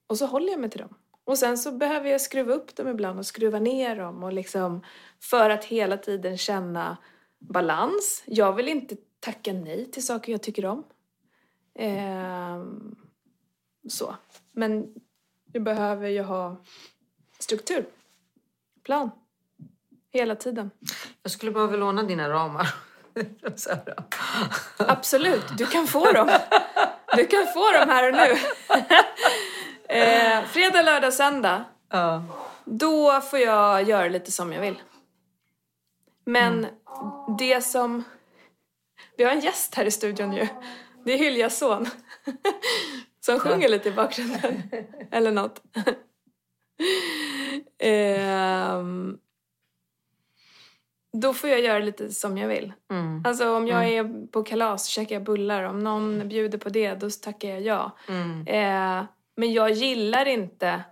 och 0.07 0.19
så 0.19 0.27
håller 0.27 0.51
jag 0.51 0.61
mig 0.61 0.71
till 0.71 0.81
dem. 0.81 0.95
Och 1.25 1.39
sen 1.39 1.59
så 1.59 1.73
behöver 1.73 2.11
jag 2.11 2.21
skruva 2.21 2.53
upp 2.53 2.77
dem 2.77 2.89
ibland 2.89 3.19
och 3.19 3.27
skruva 3.27 3.59
ner 3.59 3.97
dem. 3.97 4.23
Och 4.23 4.33
liksom, 4.33 4.85
för 5.21 5.51
att 5.51 5.65
hela 5.65 5.97
tiden 5.97 6.39
känna 6.39 6.97
balans. 7.39 8.23
Jag 8.27 8.53
vill 8.53 8.69
inte 8.69 8.97
tacka 9.21 9.53
nej 9.53 9.91
till 9.91 10.07
saker 10.07 10.33
jag 10.33 10.43
tycker 10.43 10.67
om. 10.67 10.85
Eh, 11.75 12.65
så. 13.89 14.17
Men 14.53 14.95
jag 15.53 15.63
behöver 15.63 16.09
ju 16.09 16.23
ha 16.23 16.57
struktur. 17.39 17.87
Plan. 18.83 19.11
Hela 20.19 20.37
tiden. 20.37 20.71
Jag 21.23 21.33
skulle 21.33 21.53
behöva 21.53 21.77
låna 21.77 22.03
dina 22.03 22.31
ramar. 22.31 22.75
Absolut, 24.77 25.59
du 25.59 25.67
kan 25.67 25.87
få 25.87 26.13
dem. 26.13 26.29
Du 27.17 27.27
kan 27.27 27.47
få 27.47 27.73
dem 27.73 27.89
här 27.89 28.09
och 28.09 28.15
nu. 28.15 28.39
eh, 29.95 30.45
fredag, 30.45 30.83
lördag, 30.83 31.15
söndag. 31.15 31.65
Ja. 31.91 32.25
Då 32.65 33.21
får 33.21 33.39
jag 33.39 33.83
göra 33.83 34.09
lite 34.09 34.33
som 34.33 34.53
jag 34.53 34.61
vill. 34.61 34.83
Men 36.25 36.67
det 37.39 37.61
som... 37.61 38.05
Vi 39.17 39.25
har 39.25 39.33
en 39.33 39.41
gäst 39.41 39.75
här 39.75 39.85
i 39.85 39.91
studion 39.91 40.33
ju. 40.33 40.47
Det 41.05 41.13
är 41.13 41.19
Hyljas 41.19 41.59
son. 41.59 41.87
Som 43.21 43.39
sjunger 43.41 43.69
lite 43.69 43.89
i 43.89 43.93
bakgrunden. 43.93 44.63
Eller 45.11 45.33
något. 45.33 45.63
Ehm, 47.79 49.19
då 51.21 51.35
får 51.35 51.51
jag 51.51 51.61
göra 51.61 51.79
lite 51.79 52.11
som 52.11 52.39
jag 52.39 52.49
vill. 52.49 52.73
Mm. 52.91 53.23
Alltså 53.27 53.57
om 53.57 53.67
jag 53.67 53.89
är 53.89 54.27
på 54.27 54.43
kalas 54.43 54.85
så 54.85 54.91
käkar 54.91 55.15
jag 55.15 55.25
bullar. 55.25 55.63
Om 55.63 55.79
någon 55.85 56.29
bjuder 56.29 56.59
på 56.59 56.69
det, 56.69 56.95
då 56.95 57.11
tackar 57.11 57.49
jag 57.49 57.61
ja. 57.61 57.97
Mm. 58.09 58.47
Eh, 58.47 59.07
men 59.37 59.53
jag 59.53 59.71
gillar 59.71 60.27
inte 60.27 60.85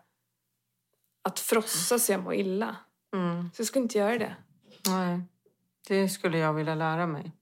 att 1.22 1.38
frossa 1.38 1.98
så 1.98 2.12
jag 2.12 2.22
mår 2.22 2.34
illa. 2.34 2.76
Mm. 3.14 3.50
Så 3.54 3.60
jag 3.60 3.66
skulle 3.66 3.82
inte 3.82 3.98
göra 3.98 4.18
det. 4.18 4.36
Nej, 4.88 5.20
det 5.88 6.08
skulle 6.08 6.38
jag 6.38 6.52
vilja 6.52 6.74
lära 6.74 7.06
mig. 7.06 7.32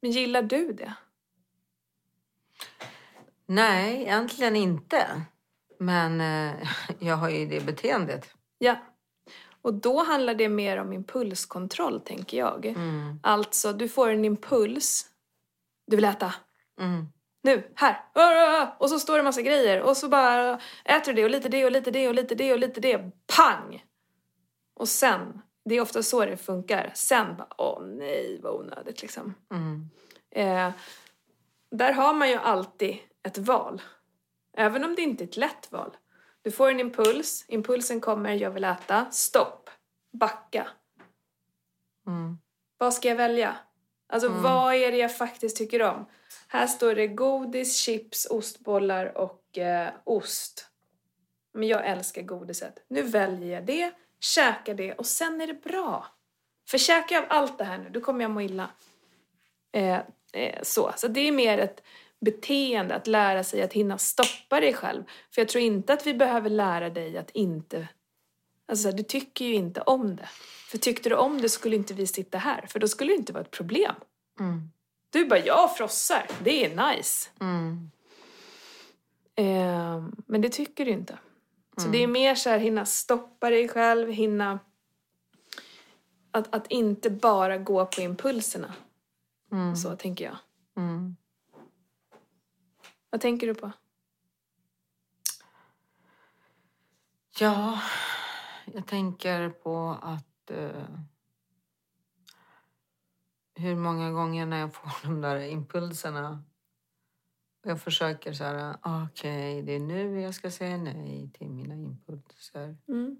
Men 0.00 0.10
gillar 0.10 0.42
du 0.42 0.72
det? 0.72 0.94
Nej, 3.46 4.02
egentligen 4.02 4.56
inte. 4.56 5.22
Men 5.78 6.20
eh, 6.20 6.68
jag 6.98 7.16
har 7.16 7.30
ju 7.30 7.46
det 7.46 7.66
beteendet. 7.66 8.34
Ja. 8.58 8.76
Och 9.66 9.74
då 9.74 10.02
handlar 10.02 10.34
det 10.34 10.48
mer 10.48 10.76
om 10.76 10.92
impulskontroll, 10.92 12.00
tänker 12.00 12.38
jag. 12.38 12.66
Mm. 12.66 13.20
Alltså, 13.22 13.72
du 13.72 13.88
får 13.88 14.08
en 14.08 14.24
impuls. 14.24 15.06
Du 15.86 15.96
vill 15.96 16.04
äta. 16.04 16.34
Mm. 16.80 17.06
Nu, 17.42 17.72
här. 17.74 18.74
Och 18.78 18.90
så 18.90 18.98
står 18.98 19.16
det 19.16 19.22
massa 19.22 19.42
grejer. 19.42 19.82
Och 19.82 19.96
så 19.96 20.08
bara 20.08 20.60
äter 20.84 21.12
du 21.12 21.12
det 21.12 21.24
och 21.24 21.30
lite 21.30 21.48
det 21.48 21.64
och 21.64 21.70
lite 21.70 21.90
det 21.90 22.08
och 22.08 22.14
lite 22.14 22.34
det 22.34 22.52
och 22.52 22.58
lite 22.58 22.80
det. 22.80 23.10
Pang! 23.36 23.84
Och 24.74 24.88
sen, 24.88 25.42
det 25.64 25.74
är 25.74 25.80
ofta 25.80 26.02
så 26.02 26.24
det 26.24 26.36
funkar. 26.36 26.90
Sen 26.94 27.36
bara, 27.36 27.48
åh 27.58 27.82
nej 27.86 28.40
vad 28.42 28.54
onödigt 28.54 29.02
liksom. 29.02 29.34
Mm. 29.50 29.90
Eh, 30.30 30.72
där 31.70 31.92
har 31.92 32.14
man 32.14 32.30
ju 32.30 32.36
alltid 32.36 32.98
ett 33.22 33.38
val. 33.38 33.82
Även 34.56 34.84
om 34.84 34.94
det 34.94 35.02
inte 35.02 35.24
är 35.24 35.28
ett 35.28 35.36
lätt 35.36 35.72
val. 35.72 35.96
Du 36.46 36.52
får 36.52 36.70
en 36.70 36.80
impuls, 36.80 37.44
impulsen 37.48 38.00
kommer, 38.00 38.34
jag 38.34 38.50
vill 38.50 38.64
äta. 38.64 39.06
Stopp! 39.10 39.70
Backa. 40.12 40.66
Mm. 42.06 42.38
Vad 42.78 42.94
ska 42.94 43.08
jag 43.08 43.16
välja? 43.16 43.56
Alltså 44.06 44.28
vad 44.28 44.74
är 44.74 44.92
det 44.92 44.98
jag 44.98 45.16
faktiskt 45.16 45.56
tycker 45.56 45.82
om? 45.82 46.06
Här 46.48 46.66
står 46.66 46.94
det 46.94 47.06
godis, 47.06 47.76
chips, 47.76 48.26
ostbollar 48.30 49.18
och 49.18 49.58
eh, 49.58 49.92
ost. 50.04 50.66
Men 51.54 51.68
jag 51.68 51.86
älskar 51.86 52.22
godiset. 52.22 52.84
Nu 52.88 53.02
väljer 53.02 53.54
jag 53.54 53.66
det, 53.66 53.92
käkar 54.20 54.74
det 54.74 54.92
och 54.92 55.06
sen 55.06 55.40
är 55.40 55.46
det 55.46 55.62
bra. 55.62 56.06
För 56.68 56.78
käkar 56.78 57.16
jag 57.16 57.24
av 57.24 57.30
allt 57.30 57.58
det 57.58 57.64
här 57.64 57.78
nu, 57.78 57.90
då 57.90 58.00
kommer 58.00 58.22
jag 58.22 58.30
må 58.30 58.40
illa. 58.40 58.70
Eh, 59.72 60.00
eh, 60.32 60.62
så. 60.62 60.92
så 60.96 61.08
det 61.08 61.20
är 61.20 61.32
mer 61.32 61.58
ett 61.58 61.82
beteende, 62.20 62.94
att 62.94 63.06
lära 63.06 63.44
sig 63.44 63.62
att 63.62 63.72
hinna 63.72 63.98
stoppa 63.98 64.60
dig 64.60 64.74
själv. 64.74 65.04
För 65.34 65.40
jag 65.40 65.48
tror 65.48 65.64
inte 65.64 65.92
att 65.92 66.06
vi 66.06 66.14
behöver 66.14 66.50
lära 66.50 66.90
dig 66.90 67.18
att 67.18 67.30
inte... 67.30 67.88
Alltså 68.68 68.92
du 68.92 69.02
tycker 69.02 69.44
ju 69.44 69.54
inte 69.54 69.80
om 69.80 70.16
det. 70.16 70.28
För 70.68 70.78
tyckte 70.78 71.08
du 71.08 71.14
om 71.14 71.40
det 71.40 71.48
skulle 71.48 71.76
inte 71.76 71.94
vi 71.94 72.06
sitta 72.06 72.38
här, 72.38 72.66
för 72.66 72.78
då 72.78 72.88
skulle 72.88 73.12
det 73.12 73.16
inte 73.16 73.32
vara 73.32 73.44
ett 73.44 73.50
problem. 73.50 73.94
Mm. 74.40 74.70
Du 75.10 75.26
bara, 75.26 75.38
jag 75.38 75.76
frossar, 75.76 76.26
det 76.44 76.64
är 76.64 76.94
nice. 76.94 77.30
Mm. 77.40 77.90
Eh, 79.34 80.08
men 80.26 80.40
det 80.40 80.48
tycker 80.48 80.84
du 80.84 80.90
inte. 80.90 81.18
Så 81.76 81.88
det 81.88 82.02
är 82.02 82.06
mer 82.06 82.34
så 82.34 82.50
här, 82.50 82.58
hinna 82.58 82.86
stoppa 82.86 83.50
dig 83.50 83.68
själv, 83.68 84.10
hinna... 84.10 84.58
Att, 86.30 86.54
att 86.54 86.66
inte 86.66 87.10
bara 87.10 87.58
gå 87.58 87.86
på 87.86 88.00
impulserna. 88.00 88.74
Mm. 89.52 89.76
Så 89.76 89.96
tänker 89.96 90.24
jag. 90.24 90.36
Mm. 90.76 91.16
Vad 93.16 93.20
tänker 93.20 93.46
du 93.46 93.54
på? 93.54 93.72
Ja, 97.40 97.80
jag 98.74 98.86
tänker 98.86 99.50
på 99.50 99.98
att... 100.02 100.50
Eh, 100.50 100.88
hur 103.54 103.76
många 103.76 104.10
gånger 104.10 104.46
när 104.46 104.60
jag 104.60 104.74
får 104.74 104.90
de 105.02 105.20
där 105.20 105.40
impulserna 105.40 106.44
och 107.64 107.70
jag 107.70 107.80
försöker 107.80 108.32
så 108.32 108.44
här, 108.44 108.76
okej, 108.82 109.62
det 109.62 109.72
är 109.72 109.80
nu 109.80 110.20
jag 110.20 110.34
ska 110.34 110.50
säga 110.50 110.76
nej 110.76 111.30
till 111.34 111.48
mina 111.48 111.74
impulser. 111.74 112.76
Mm. 112.88 113.16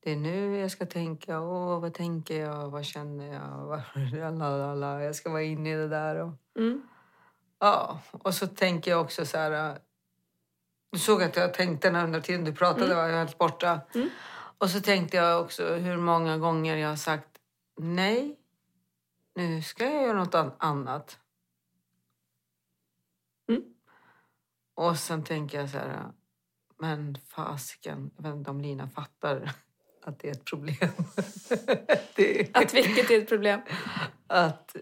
det 0.00 0.12
är 0.12 0.16
nu 0.16 0.56
jag 0.56 0.70
ska 0.70 0.86
tänka. 0.86 1.40
Åh, 1.40 1.80
vad 1.80 1.94
tänker 1.94 2.40
jag? 2.40 2.70
Vad 2.70 2.84
känner 2.84 3.32
jag? 3.32 3.66
Vad, 3.66 4.38
lalala, 4.38 5.02
jag 5.02 5.14
ska 5.14 5.30
vara 5.30 5.42
inne 5.42 5.72
i 5.72 5.76
det 5.76 5.88
där. 5.88 6.16
Och, 6.16 6.32
Mm. 6.56 6.88
Ja, 7.64 8.00
och 8.12 8.34
så 8.34 8.46
tänker 8.46 8.90
jag 8.90 9.00
också 9.00 9.26
så 9.26 9.38
här... 9.38 9.70
äh, 9.70 9.76
Du 10.92 10.98
såg 10.98 11.22
att 11.22 11.36
jag 11.36 11.54
tänkte 11.54 11.90
när 11.90 12.04
under 12.04 12.20
tiden 12.20 12.44
du 12.44 12.52
pratade, 12.52 12.94
var 12.94 13.08
jag 13.08 13.18
helt 13.18 13.38
borta. 13.38 13.80
Mm. 13.94 14.10
Och 14.58 14.70
så 14.70 14.80
tänkte 14.80 15.16
jag 15.16 15.40
också 15.40 15.74
hur 15.74 15.96
många 15.96 16.38
gånger 16.38 16.76
jag 16.76 16.88
har 16.88 16.96
sagt 16.96 17.28
nej, 17.76 18.36
nu 19.34 19.62
ska 19.62 19.84
jag 19.84 20.02
göra 20.02 20.18
något 20.18 20.34
an- 20.34 20.52
annat. 20.58 21.18
Mm. 23.48 23.62
Och 24.74 24.98
sen 24.98 25.24
tänker 25.24 25.60
jag 25.60 25.70
så 25.70 25.78
här, 25.78 26.12
men 26.78 27.18
fasiken, 27.28 28.10
jag 28.16 28.22
vet 28.22 28.34
inte 28.34 28.50
om 28.50 28.60
Lina 28.60 28.88
fattar 28.88 29.52
att 30.02 30.18
det 30.18 30.28
är 30.28 30.32
ett 30.32 30.44
problem. 30.44 30.76
det, 32.16 32.56
Att 32.56 32.74
vilket 32.74 33.10
är 33.10 33.18
ett 33.22 33.28
problem? 33.28 33.60
att 34.26 34.76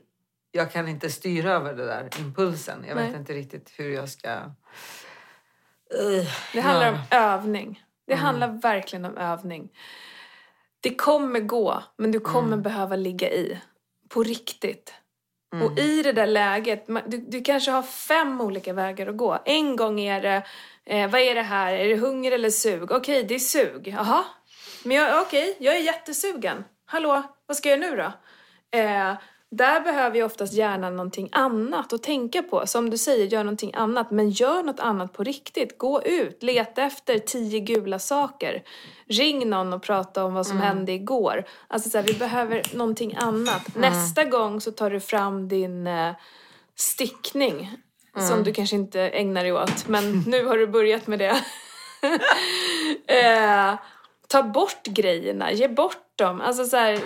jag 0.52 0.72
kan 0.72 0.88
inte 0.88 1.10
styra 1.10 1.52
över 1.52 1.74
det 1.74 1.86
där 1.86 2.08
impulsen. 2.20 2.84
Jag 2.88 2.94
vet 2.94 3.10
Nej. 3.10 3.16
inte 3.20 3.32
riktigt 3.32 3.70
hur 3.76 3.90
jag 3.90 4.08
ska... 4.08 4.28
Uh, 6.00 6.24
Det 6.52 6.60
handlar 6.60 6.86
Ja. 6.86 6.92
om 6.92 6.98
övning. 7.10 7.84
Det 8.06 8.12
Mm. 8.12 8.24
handlar 8.24 8.48
verkligen 8.48 9.04
om 9.04 9.16
övning. 9.16 9.68
Det 10.80 10.94
kommer 10.94 11.40
gå, 11.40 11.82
men 11.96 12.12
du 12.12 12.20
kommer 12.20 12.46
Mm. 12.46 12.62
behöva 12.62 12.96
ligga 12.96 13.30
i. 13.30 13.58
På 14.08 14.22
riktigt. 14.22 14.94
Mm. 15.54 15.66
Och 15.66 15.78
i 15.78 16.02
det 16.02 16.12
där 16.12 16.26
läget, 16.26 16.86
du, 17.06 17.18
du 17.18 17.42
kanske 17.42 17.70
har 17.70 17.82
fem 17.82 18.40
olika 18.40 18.72
vägar 18.72 19.06
att 19.06 19.16
gå. 19.16 19.38
En 19.44 19.76
gång 19.76 20.00
är 20.00 20.20
det, 20.20 20.42
eh, 20.84 21.10
vad 21.10 21.20
är 21.20 21.34
det 21.34 21.42
här? 21.42 21.72
Är 21.72 21.88
det 21.88 21.96
hunger 21.96 22.32
eller 22.32 22.50
sug? 22.50 22.92
Okej, 22.92 23.24
det 23.24 23.34
är 23.34 23.38
sug. 23.38 23.88
Jaha. 23.88 24.24
Men 24.84 24.96
jag, 24.96 25.22
okej, 25.22 25.56
jag 25.60 25.76
är 25.76 25.80
jättesugen. 25.80 26.64
Hallå, 26.84 27.22
vad 27.46 27.56
ska 27.56 27.68
jag 27.68 27.78
göra 27.78 27.90
nu 27.90 27.96
då? 27.96 28.12
Eh, 28.78 29.14
där 29.52 29.80
behöver 29.80 30.16
ju 30.16 30.24
oftast 30.24 30.52
hjärnan 30.52 30.96
någonting 30.96 31.28
annat 31.32 31.92
att 31.92 32.02
tänka 32.02 32.42
på. 32.42 32.66
Som 32.66 32.90
du 32.90 32.98
säger, 32.98 33.26
gör 33.26 33.44
någonting 33.44 33.74
annat. 33.74 34.10
Men 34.10 34.30
gör 34.30 34.62
något 34.62 34.80
annat 34.80 35.12
på 35.12 35.24
riktigt. 35.24 35.78
Gå 35.78 36.02
ut, 36.02 36.42
leta 36.42 36.82
efter 36.82 37.18
tio 37.18 37.60
gula 37.60 37.98
saker. 37.98 38.62
Ring 39.06 39.50
någon 39.50 39.72
och 39.72 39.82
prata 39.82 40.24
om 40.24 40.34
vad 40.34 40.46
som 40.46 40.58
hände 40.58 40.92
igår. 40.92 41.44
Alltså 41.68 41.90
så 41.90 41.98
här, 41.98 42.04
vi 42.04 42.14
behöver 42.14 42.62
någonting 42.74 43.14
annat. 43.18 43.76
Nästa 43.76 44.24
gång 44.24 44.60
så 44.60 44.72
tar 44.72 44.90
du 44.90 45.00
fram 45.00 45.48
din 45.48 45.86
eh, 45.86 46.12
stickning. 46.76 47.70
Som 48.28 48.44
du 48.44 48.52
kanske 48.52 48.76
inte 48.76 49.00
ägnar 49.00 49.42
dig 49.42 49.52
åt. 49.52 49.88
Men 49.88 50.20
nu 50.26 50.44
har 50.44 50.58
du 50.58 50.66
börjat 50.66 51.06
med 51.06 51.18
det. 51.18 51.44
eh, 53.14 53.78
ta 54.28 54.42
bort 54.42 54.86
grejerna, 54.86 55.52
ge 55.52 55.68
bort 55.68 56.12
dem. 56.16 56.40
Alltså 56.40 56.64
så 56.64 56.76
här, 56.76 57.00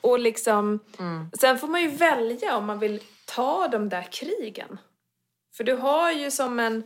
och- 0.00 0.18
liksom... 0.18 0.80
Sen 1.40 1.58
får 1.58 1.68
man 1.68 1.80
ju 1.82 1.88
välja 1.88 2.56
om 2.56 2.64
man 2.66 2.78
vill 2.78 3.02
ta 3.26 3.68
de 3.68 3.88
där 3.88 4.02
krigen. 4.12 4.78
För 5.56 5.64
du 5.64 5.74
har 5.74 6.12
ju 6.12 6.30
som 6.30 6.60
en... 6.60 6.82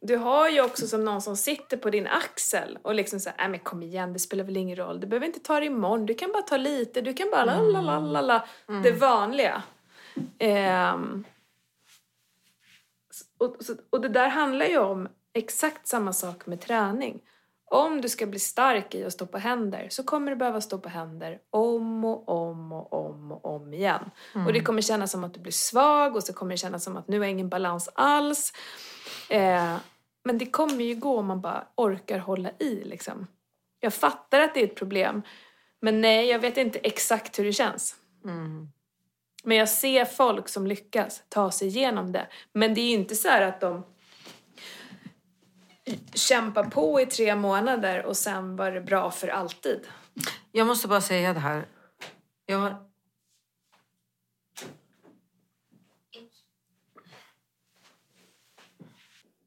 Du 0.00 0.16
har 0.16 0.48
ju 0.48 0.60
också 0.64 0.86
som 0.86 1.04
någon 1.04 1.22
som 1.22 1.36
sitter 1.36 1.76
på 1.76 1.90
din 1.90 2.06
axel 2.06 2.78
och 2.82 2.94
liksom 2.94 3.20
säger, 3.20 3.36
nej 3.38 3.48
men 3.48 3.60
kom 3.60 3.82
igen, 3.82 4.12
det 4.12 4.18
spelar 4.18 4.44
väl 4.44 4.56
ingen 4.56 4.76
roll. 4.76 5.00
Du 5.00 5.06
behöver 5.06 5.26
inte 5.26 5.40
ta 5.40 5.60
det 5.60 5.66
imorgon, 5.66 6.06
du 6.06 6.14
kan 6.14 6.32
bara 6.32 6.42
ta 6.42 6.56
lite, 6.56 7.00
du 7.00 7.14
kan 7.14 7.30
bara 7.30 7.44
la 7.44 7.60
la 7.60 7.80
la 7.80 8.00
la 8.00 8.20
la. 8.20 8.48
Det 8.82 8.90
vanliga. 8.92 9.62
Ehm, 10.38 11.24
och, 13.38 13.56
och 13.90 14.00
det 14.00 14.08
där 14.08 14.28
handlar 14.28 14.66
ju 14.66 14.78
om 14.78 15.08
exakt 15.32 15.86
samma 15.88 16.12
sak 16.12 16.46
med 16.46 16.60
träning. 16.60 17.20
Om 17.70 18.00
du 18.00 18.08
ska 18.08 18.26
bli 18.26 18.38
stark 18.38 18.94
i 18.94 19.04
att 19.04 19.12
stå 19.12 19.26
på 19.26 19.38
händer 19.38 19.88
så 19.90 20.04
kommer 20.04 20.30
du 20.30 20.36
behöva 20.36 20.60
stå 20.60 20.78
på 20.78 20.88
händer 20.88 21.38
om 21.50 22.04
och 22.04 22.28
om 22.28 22.72
och 22.72 22.92
om 22.92 23.32
och 23.32 23.54
om 23.54 23.74
igen. 23.74 24.10
Och 24.46 24.52
det 24.52 24.60
kommer 24.60 24.82
kännas 24.82 25.10
som 25.10 25.24
att 25.24 25.34
du 25.34 25.40
blir 25.40 25.52
svag 25.52 26.16
och 26.16 26.22
så 26.22 26.32
kommer 26.32 26.50
det 26.50 26.56
kännas 26.56 26.84
som 26.84 26.96
att 26.96 27.08
nu 27.08 27.18
har 27.18 27.24
jag 27.24 27.30
ingen 27.30 27.48
balans 27.48 27.88
alls. 27.94 28.52
Eh, 29.30 29.76
men 30.24 30.38
det 30.38 30.46
kommer 30.46 30.84
ju 30.84 30.94
gå 30.94 31.18
om 31.18 31.26
man 31.26 31.40
bara 31.40 31.66
orkar 31.74 32.18
hålla 32.18 32.50
i 32.58 32.84
liksom. 32.84 33.26
Jag 33.80 33.94
fattar 33.94 34.40
att 34.40 34.54
det 34.54 34.60
är 34.60 34.64
ett 34.64 34.76
problem. 34.76 35.22
Men 35.80 36.00
nej, 36.00 36.26
jag 36.26 36.38
vet 36.38 36.56
inte 36.56 36.78
exakt 36.78 37.38
hur 37.38 37.44
det 37.44 37.52
känns. 37.52 37.96
Mm. 38.24 38.68
Men 39.44 39.56
jag 39.56 39.68
ser 39.68 40.04
folk 40.04 40.48
som 40.48 40.66
lyckas 40.66 41.22
ta 41.28 41.50
sig 41.50 41.68
igenom 41.68 42.12
det. 42.12 42.26
Men 42.52 42.74
det 42.74 42.80
är 42.80 42.88
ju 42.88 42.94
inte 42.94 43.14
så 43.14 43.28
här 43.28 43.42
att 43.42 43.60
de 43.60 43.84
kämpar 46.14 46.64
på 46.64 47.00
i 47.00 47.06
tre 47.06 47.36
månader 47.36 48.04
och 48.06 48.16
sen 48.16 48.56
var 48.56 48.70
det 48.70 48.80
bra 48.80 49.10
för 49.10 49.28
alltid. 49.28 49.86
Jag 50.52 50.66
måste 50.66 50.88
bara 50.88 51.00
säga 51.00 51.32
det 51.32 51.40
här. 51.40 51.66
Jag 52.46 52.58
har... 52.58 52.76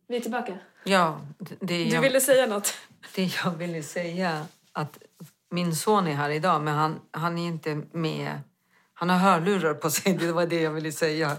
Vi 0.07 0.17
är 0.17 0.21
tillbaka. 0.21 0.57
Ja, 0.83 1.21
det, 1.37 1.55
det, 1.59 1.83
Du 1.83 1.89
jag, 1.89 2.01
ville 2.01 2.21
säga 2.21 2.45
något. 2.45 2.73
det 3.15 3.43
jag 3.43 3.51
ville 3.51 3.83
säga 3.83 4.47
att 4.71 4.97
min 5.49 5.75
son 5.75 6.07
är 6.07 6.13
här 6.13 6.29
idag 6.29 6.61
men 6.61 6.75
han, 6.75 6.99
han 7.11 7.37
är 7.37 7.47
inte 7.47 7.81
med. 7.91 8.39
Han 8.93 9.09
har 9.09 9.17
hörlurar 9.17 9.73
på 9.73 9.89
sig, 9.89 10.13
det 10.13 10.31
var 10.31 10.45
det 10.45 10.61
jag 10.61 10.71
ville 10.71 10.91
säga. 10.91 11.37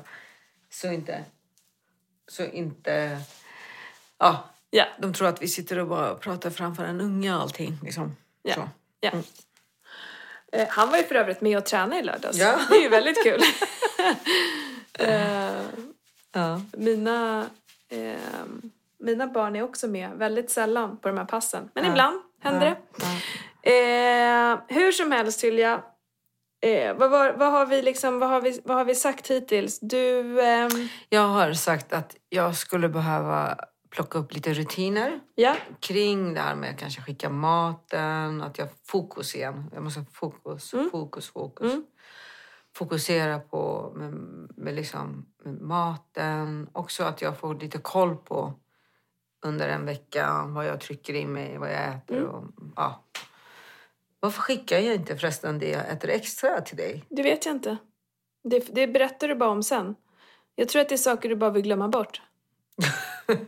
Så 0.71 0.93
inte... 0.93 1.25
Så 2.27 2.45
inte... 2.45 3.21
Ja, 4.19 4.45
Ja. 4.71 4.85
de 4.99 5.13
tror 5.15 5.29
att 5.29 5.43
vi 5.43 5.49
sitter 5.49 5.79
och 5.79 5.87
bara 5.89 6.15
pratar 6.15 6.51
framför 6.51 6.85
en 6.85 7.01
unge 7.01 7.35
och 7.35 7.43
allting. 7.43 7.79
Liksom. 7.83 8.17
Ja. 8.43 8.55
Så. 8.55 8.69
ja. 9.01 9.11
Eh, 10.53 10.69
Han 10.71 10.91
var 10.91 10.99
ju 10.99 11.05
för 11.05 11.15
övrigt 11.15 11.41
med 11.41 11.59
och 11.59 11.65
tränade 11.67 12.01
i 12.01 12.03
lördags. 12.03 12.37
Ja. 12.39 12.61
Det 12.71 12.77
är 12.77 12.83
ju 12.83 12.89
väldigt 12.89 13.23
kul. 13.23 13.41
Eh, 14.99 15.61
Ja. 16.33 16.61
mina, 16.73 17.47
eh, 17.89 18.17
mina 18.99 19.27
barn 19.27 19.57
är 19.57 19.63
också 19.63 19.89
med 19.89 20.11
väldigt 20.11 20.51
sällan 20.51 20.97
på 20.97 21.09
de 21.09 21.19
här 21.19 21.25
passen. 21.25 21.69
Men 21.75 21.85
Ja. 21.85 21.91
ibland 21.91 22.21
händer 22.41 22.77
det. 23.63 23.71
Eh, 23.71 24.59
hur 24.69 24.93
som 24.93 25.13
helst 25.13 25.41
Silja, 25.41 25.83
eh, 26.61 26.95
vad, 26.95 27.11
var, 27.11 27.33
vad, 27.33 27.53
har 27.53 27.67
vi 27.67 27.83
liksom, 27.83 28.19
vad, 28.19 28.29
har 28.29 28.41
vi, 28.41 28.61
vad 28.65 28.77
har 28.77 28.85
vi 28.85 28.95
sagt 28.95 29.31
hittills? 29.31 29.79
Du, 29.81 30.41
ehm, 30.43 30.89
Jag 31.09 31.29
har 31.29 31.53
sagt 31.53 31.93
att 31.93 32.17
jag 32.29 32.57
skulle 32.57 32.89
behöva 32.89 33.57
plocka 33.91 34.19
upp 34.19 34.35
lite 34.35 34.55
rutiner 34.55 35.21
ja, 35.35 35.57
kring 35.81 36.35
det 36.35 36.41
här 36.41 36.55
med 36.55 36.71
att 36.71 36.79
kanske 36.79 37.03
skicka 37.03 37.31
maten, 37.31 38.43
att 38.43 38.59
jag 38.59 38.69
fokus 38.85 39.35
igen. 39.35 39.71
Jag 39.75 39.83
måste 39.83 40.01
ha 40.01 40.07
fokus, 40.13 40.75
Mm. 40.75 40.91
fokus, 40.91 41.29
fokus. 41.29 41.73
Mm. 41.73 41.87
Fokusera 42.75 43.39
på 43.39 43.93
med, 43.97 44.13
med, 44.57 44.75
liksom, 44.75 45.27
med 45.45 45.61
maten. 45.61 46.69
Också 46.73 47.05
att 47.05 47.23
jag 47.23 47.39
får 47.39 47.55
lite 47.55 47.79
koll 47.79 48.17
på 48.17 48.53
under 49.45 49.69
en 49.69 49.87
vecka 49.87 50.45
vad 50.47 50.67
jag 50.67 50.81
trycker 50.81 51.15
i 51.15 51.27
mig, 51.27 51.59
vad 51.59 51.69
jag 51.73 51.89
äter. 51.89 52.17
Mm. 52.17 52.29
Och, 52.31 52.45
ja. 52.77 53.05
Varför 54.21 54.41
skickar 54.43 54.79
jag 54.79 54.95
inte 54.95 55.17
förresten 55.17 55.59
det 55.59 55.71
jag 55.71 55.91
äter 55.91 56.11
extra 56.11 56.61
till 56.61 56.77
dig? 56.77 57.05
det 57.09 57.23
vet 57.23 57.47
jag 57.47 57.55
inte. 57.55 57.77
Det, 58.45 58.75
det 58.75 58.87
berättar 58.87 59.29
du 59.29 59.35
bara 59.35 59.51
om 59.51 59.63
sen. 59.63 59.95
Jag 60.55 60.69
tror 60.69 60.83
att 60.83 60.89
det 60.89 60.95
är 60.95 60.97
saker 60.97 61.29
du 61.29 61.37
bara 61.37 61.51
vill 61.51 61.63
glömma 61.63 61.89
bort. 61.89 62.23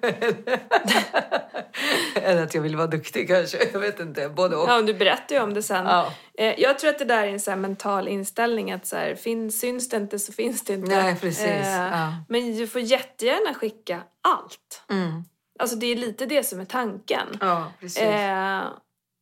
Eller 2.14 2.42
att 2.42 2.54
jag 2.54 2.62
vill 2.62 2.76
vara 2.76 2.86
duktig 2.86 3.28
kanske. 3.28 3.58
Jag 3.72 3.80
vet 3.80 4.00
inte. 4.00 4.28
Både 4.28 4.56
och. 4.56 4.68
Ja, 4.68 4.82
du 4.82 4.94
berättar 4.94 5.34
ju 5.34 5.42
om 5.42 5.54
det 5.54 5.62
sen. 5.62 5.86
Ja. 5.86 6.12
Eh, 6.34 6.60
jag 6.60 6.78
tror 6.78 6.90
att 6.90 6.98
det 6.98 7.04
där 7.04 7.26
är 7.26 7.32
en 7.32 7.40
så 7.40 7.56
mental 7.56 8.08
inställning 8.08 8.72
att 8.72 8.86
så 8.86 8.96
här, 8.96 9.14
finns, 9.14 9.60
syns 9.60 9.88
det 9.88 9.96
inte 9.96 10.18
så 10.18 10.32
finns 10.32 10.64
det 10.64 10.74
inte. 10.74 11.02
Nej, 11.02 11.16
precis. 11.20 11.44
Eh, 11.44 11.90
Ja. 11.90 12.14
Men 12.28 12.56
du 12.56 12.66
får 12.66 12.80
jättegärna 12.80 13.54
skicka 13.54 14.02
allt. 14.22 14.82
Mm. 14.90 15.24
Alltså 15.58 15.76
det 15.76 15.86
är 15.86 15.96
lite 15.96 16.26
det 16.26 16.44
som 16.44 16.60
är 16.60 16.64
tanken. 16.64 17.28
Ja, 17.40 17.72
precis. 17.80 18.02
Eh, 18.02 18.62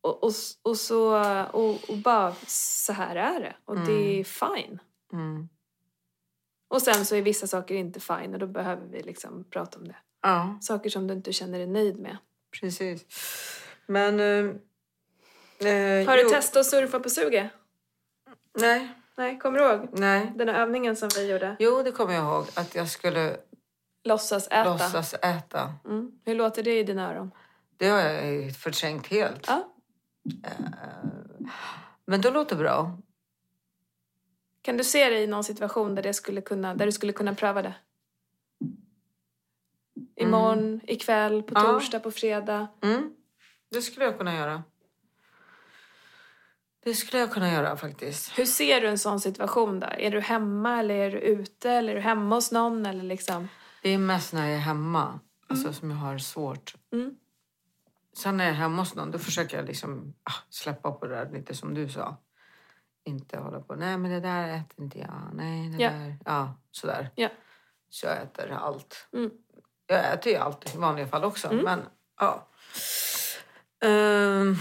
och, 0.01 0.23
och, 0.23 0.33
och 0.61 0.77
så 0.77 1.15
och, 1.51 1.89
och 1.89 1.97
bara 1.97 2.35
så 2.47 2.93
här 2.93 3.15
är 3.15 3.39
det. 3.39 3.55
Och 3.65 3.79
det 3.79 4.19
är 4.19 4.23
fine. 4.23 4.79
Mm. 5.13 5.49
Och 6.69 6.81
sen 6.81 7.05
så 7.05 7.15
är 7.15 7.21
vissa 7.21 7.47
saker 7.47 7.75
inte 7.75 7.99
fine 7.99 8.33
och 8.33 8.39
då 8.39 8.47
behöver 8.47 8.87
vi 8.87 9.03
liksom 9.03 9.43
prata 9.49 9.79
om 9.79 9.87
det. 9.87 9.95
Ja, 10.21 10.57
Saker 10.61 10.89
som 10.89 11.07
du 11.07 11.13
inte 11.13 11.33
känner 11.33 11.57
dig 11.57 11.67
nöjd 11.67 11.99
med. 11.99 12.17
precis. 12.59 13.05
Men... 13.85 14.19
eh, 14.19 14.55
eh, 15.71 16.07
Har 16.07 16.15
du 16.17 16.23
jo, 16.23 16.29
testat 16.29 16.59
att 16.59 16.65
surfa 16.65 16.99
på 16.99 17.09
suget? 17.09 17.51
Nej, 18.59 18.89
Nej, 19.17 19.39
kommer 19.39 19.59
du 19.59 19.65
ihåg? 19.65 19.89
nej. 19.91 20.31
Den 20.35 20.47
här 20.49 20.55
övningen 20.61 20.95
som 20.95 21.09
vi 21.15 21.31
gjorde. 21.31 21.55
Jo, 21.59 21.83
det 21.83 21.91
kommer 21.91 22.13
jag 22.13 22.23
ihåg. 22.23 22.45
Att 22.55 22.75
jag 22.75 22.89
skulle 22.89 23.37
Låtsas 24.03 24.47
äta. 24.47 24.63
låtsas 24.63 25.13
äta. 25.13 25.73
Mm. 25.85 26.11
Hur 26.25 26.35
låter 26.35 26.63
det 26.63 26.79
i 26.79 26.83
dina 26.83 27.11
öron? 27.11 27.31
Det 27.77 27.87
har 27.87 27.99
jag 27.99 28.55
förträngt 28.55 29.07
helt. 29.07 29.47
Ja. 29.47 29.73
Men 32.05 32.21
det 32.21 32.31
låter 32.31 32.55
bra. 32.55 32.97
Kan 34.61 34.77
du 34.77 34.83
se 34.83 35.09
dig 35.09 35.23
i 35.23 35.27
någon 35.27 35.43
situation 35.43 35.95
där, 35.95 36.03
det 36.03 36.13
skulle 36.13 36.41
kunna, 36.41 36.75
där 36.75 36.85
du 36.85 36.91
skulle 36.91 37.13
kunna 37.13 37.35
pröva 37.35 37.61
det? 37.61 37.73
Imorgon, 40.23 40.81
ikväll, 40.87 41.43
på 41.43 41.53
Ja. 41.55 41.61
torsdag, 41.61 41.99
på 41.99 42.11
fredag. 42.11 42.67
Mm. 42.81 43.13
Det 43.71 43.81
skulle 43.81 44.05
jag 44.05 44.17
kunna 44.17 44.35
göra. 44.35 44.63
Det 46.83 46.93
skulle 46.93 47.19
jag 47.19 47.31
kunna 47.33 47.53
göra 47.53 47.77
faktiskt. 47.77 48.39
Hur 48.39 48.45
ser 48.45 48.81
du 48.81 48.87
en 48.87 48.97
sån 48.99 49.19
situation 49.19 49.79
då? 49.79 49.87
Är 49.87 50.11
du 50.11 50.19
hemma 50.21 50.79
eller 50.79 50.95
är 50.95 51.11
du 51.11 51.17
ute 51.19 51.71
eller 51.71 51.91
är 51.91 51.95
du 51.95 52.01
hemma 52.01 52.35
hos 52.35 52.51
någon 52.51 52.85
eller 52.85 53.03
liksom? 53.03 53.47
Det 53.81 53.89
är 53.89 53.97
mest 53.97 54.33
när 54.33 54.45
jag 54.47 54.55
är 54.55 54.59
hemma 54.59 55.19
alltså, 55.47 55.73
som 55.73 55.91
jag 55.91 55.97
har 55.97 56.17
svårt. 56.17 56.75
Mm. 56.93 57.15
Sen 58.17 58.37
när 58.37 58.43
jag 58.45 58.51
är 58.53 58.57
hemma 58.57 58.81
hos 58.81 58.95
någon 58.95 59.11
då 59.11 59.19
försöker 59.19 59.57
jag 59.57 59.65
liksom 59.65 60.13
ah, 60.23 60.33
släppa 60.49 60.91
på 60.91 61.05
det 61.07 61.15
där 61.15 61.29
lite 61.31 61.55
som 61.55 61.73
du 61.73 61.89
sa. 61.89 62.17
Inte 63.03 63.37
hålla 63.37 63.59
på, 63.59 63.75
nej 63.75 63.97
men 63.97 64.11
det 64.11 64.19
där 64.19 64.47
äter 64.47 64.83
inte 64.83 64.99
jag. 64.99 65.29
Nej, 65.33 65.69
det 65.69 65.83
Ja. 65.83 65.89
där. 65.91 66.17
Ja, 66.25 66.53
sådär. 66.71 67.09
Ja. 67.15 67.29
Så 67.89 68.05
jag 68.05 68.21
äter 68.21 68.51
allt. 68.51 69.07
Mm. 69.13 69.31
Jag 69.89 70.13
äter 70.13 70.31
ju 70.33 70.37
allt 70.37 70.75
i 70.75 70.77
vanliga 70.77 71.07
fall 71.07 71.23
också. 71.23 71.53
Men 71.53 71.81
ja. 72.19 72.47
Ehm, 73.81 74.55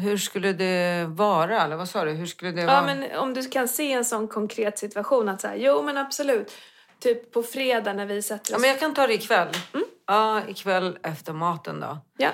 hur 0.00 0.16
skulle 0.16 0.52
det 0.52 1.04
vara? 1.08 1.62
Eller 1.62 1.76
vad 1.76 1.88
sa 1.88 2.04
du? 2.04 2.10
Hur 2.10 2.26
skulle 2.26 2.50
det 2.50 2.66
vara? 2.66 2.76
Ja, 2.76 2.82
men 2.94 3.18
om 3.18 3.34
du 3.34 3.42
kan 3.48 3.68
se 3.68 3.92
en 3.92 4.04
sån 4.04 4.28
konkret 4.28 4.78
situation 4.78 5.28
att 5.28 5.40
säga, 5.40 5.56
jo 5.56 5.82
men 5.82 5.96
absolut. 5.96 6.52
Typ 6.98 7.32
på 7.32 7.42
fredag 7.42 7.92
när 7.92 8.06
vi 8.06 8.22
sätter 8.22 8.52
Ja, 8.52 8.56
oss. 8.56 8.60
men 8.60 8.70
jag 8.70 8.80
kan 8.80 8.94
ta 8.94 9.06
det 9.06 9.14
ikväll. 9.14 9.48
Mm. 9.72 9.86
Ja, 10.06 10.42
ikväll 10.48 10.98
efter 11.02 11.32
maten 11.32 11.80
då. 11.80 11.98
Ja. 12.18 12.30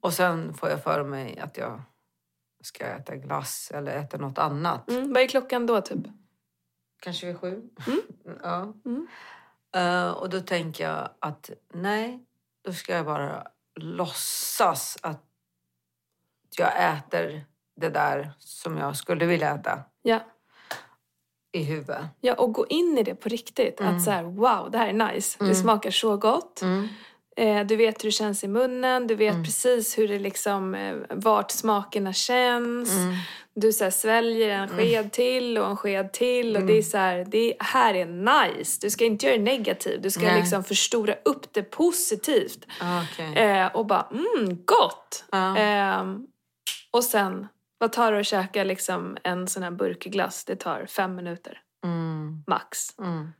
Och 0.00 0.12
sen 0.12 0.54
får 0.54 0.68
jag 0.68 0.82
för 0.82 1.04
mig 1.04 1.38
att 1.38 1.56
jag 1.56 1.82
ska 2.62 2.84
äta 2.84 3.16
glass 3.16 3.70
eller 3.74 3.92
äta 3.96 4.16
något 4.16 4.38
annat. 4.38 4.90
Mm, 4.90 5.12
vad 5.12 5.22
är 5.22 5.26
klockan 5.28 5.66
då 5.66 5.80
typ? 5.80 5.98
Kanske 7.02 7.26
vid 7.26 7.38
sju. 7.40 7.62
Mm. 7.86 8.00
Ja. 8.42 8.74
Mm. 8.84 9.06
Eh, 9.76 10.10
och 10.10 10.30
då 10.30 10.40
tänker 10.40 10.84
jag 10.84 11.08
att 11.18 11.50
nej, 11.74 12.24
då 12.64 12.72
ska 12.72 12.92
jag 12.96 13.06
bara 13.06 13.46
låtsas 13.80 14.98
att 15.02 15.22
jag 16.56 16.92
äter 16.96 17.44
det 17.80 17.88
där 17.88 18.32
som 18.38 18.76
jag 18.78 18.96
skulle 18.96 19.26
vilja 19.26 19.54
äta 19.54 19.82
Ja. 20.02 20.20
i 21.52 21.62
huvudet. 21.62 22.04
Ja, 22.20 22.34
och 22.34 22.52
gå 22.52 22.66
in 22.66 22.98
i 22.98 23.02
det 23.02 23.14
på 23.14 23.28
riktigt. 23.28 23.80
Mm. 23.80 23.96
Att 23.96 24.02
så 24.02 24.10
här, 24.10 24.22
wow, 24.22 24.70
det 24.70 24.78
här 24.78 24.88
är 24.88 25.12
nice. 25.12 25.44
Det 25.44 25.54
smakar 25.54 25.90
så 25.90 26.16
gott. 26.16 26.62
Mm. 26.62 26.88
Eh, 27.36 27.66
du 27.66 27.76
vet 27.76 28.04
hur 28.04 28.08
det 28.08 28.12
känns 28.12 28.44
i 28.44 28.48
munnen. 28.48 29.06
Du 29.06 29.14
vet 29.14 29.44
precis 29.44 29.98
hur 29.98 30.08
det 30.08 30.18
liksom, 30.18 30.74
eh, 30.74 30.96
vart 31.10 31.50
smakerna 31.50 32.12
känns. 32.12 32.90
Mm. 33.56 33.60
Du 33.66 33.72
så 33.72 33.84
här, 33.84 33.90
sväljer 33.90 34.48
en 34.48 34.68
sked 34.68 35.12
till 35.12 35.58
och 35.58 35.66
en 35.66 35.76
sked 35.76 36.12
till. 36.12 36.56
Och 36.56 36.62
det 36.62 36.78
är 36.78 36.82
så 36.82 36.98
här, 36.98 37.24
det 37.28 37.54
här 37.60 37.94
är 37.94 38.06
nice. 38.06 38.78
Du 38.80 38.90
ska 38.90 39.04
inte 39.04 39.26
göra 39.26 39.36
det 39.36 39.42
negativt. 39.42 40.02
Du 40.02 40.10
ska 40.10 40.22
Nej. 40.22 40.40
liksom 40.40 40.64
förstora 40.64 41.14
upp 41.24 41.52
det 41.52 41.62
positivt. 41.62 42.66
Ah, 42.80 43.02
okej. 43.12 43.34
Eh, 43.36 43.66
och 43.66 43.86
bara, 43.86 44.06
mm, 44.10 44.48
gott! 44.64 45.24
Ja. 45.30 45.56
Ehm, 45.56 46.26
och 46.90 47.04
sen, 47.04 47.48
vad 47.78 47.92
tar 47.92 48.12
det 48.12 48.20
att 48.20 48.26
käka 48.26 48.64
liksom 48.64 49.16
en 49.24 49.48
sån 49.48 49.62
här 49.62 49.70
burkglass? 49.70 50.44
Det 50.44 50.56
tar 50.56 50.86
fem 50.86 51.14
minuter, 51.16 51.58
Mm. 51.84 52.44
max. 52.46 52.98
Mm. 52.98 53.32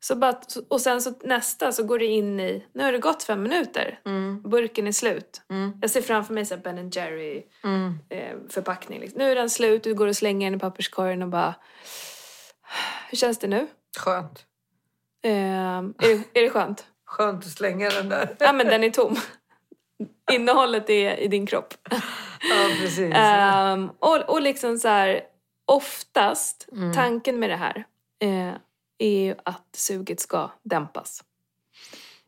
Så 0.00 0.16
bara, 0.16 0.40
och 0.68 0.80
sen 0.80 1.02
så 1.02 1.12
nästa 1.22 1.72
så 1.72 1.82
går 1.82 1.98
det 1.98 2.04
in 2.06 2.40
i, 2.40 2.64
nu 2.72 2.84
har 2.84 2.92
det 2.92 2.98
gått 2.98 3.22
fem 3.22 3.42
minuter, 3.42 4.00
Mm. 4.06 4.42
burken 4.42 4.86
är 4.86 4.92
slut. 4.92 5.42
Mm. 5.50 5.78
Jag 5.80 5.90
ser 5.90 6.02
framför 6.02 6.34
mig 6.34 6.46
så 6.46 6.56
Ben 6.56 6.90
Jerry 6.90 7.42
Mm. 7.64 7.98
eh, 8.10 8.36
förpackning. 8.50 9.00
Liksom. 9.00 9.18
Nu 9.18 9.30
är 9.30 9.34
den 9.34 9.50
slut, 9.50 9.82
du 9.84 9.94
går 9.94 10.06
och 10.06 10.16
slänger 10.16 10.50
den 10.50 10.56
i 10.58 10.60
papperskorgen 10.60 11.22
och 11.22 11.28
bara, 11.28 11.54
hur 13.10 13.16
känns 13.18 13.38
det 13.38 13.46
nu? 13.46 13.66
Skönt. 13.98 14.44
Ehm, 15.22 15.94
är, 15.98 16.08
det, 16.08 16.40
är 16.40 16.42
det 16.42 16.50
skönt? 16.50 16.86
Skönt 17.06 17.44
att 17.44 17.50
slänga 17.50 17.90
den 17.90 18.08
där. 18.08 18.36
Ja 18.38 18.52
men 18.52 18.66
den 18.66 18.84
är 18.84 18.90
tom. 18.90 19.16
Innehållet 20.32 20.90
är 20.90 21.16
i 21.16 21.28
din 21.28 21.46
kropp. 21.46 21.74
Ja, 22.50 22.68
precis. 22.80 23.14
Ehm, 23.14 23.90
och, 23.98 24.16
och 24.30 24.42
liksom 24.42 24.78
så 24.78 24.88
här, 24.88 25.20
oftast, 25.64 26.68
Mm. 26.72 26.92
tanken 26.94 27.38
med 27.38 27.50
det 27.50 27.56
här 27.56 27.84
eh, 28.18 28.52
är 28.98 29.20
ju 29.20 29.34
att 29.44 29.68
suget 29.76 30.20
ska 30.20 30.50
dämpas. 30.62 31.24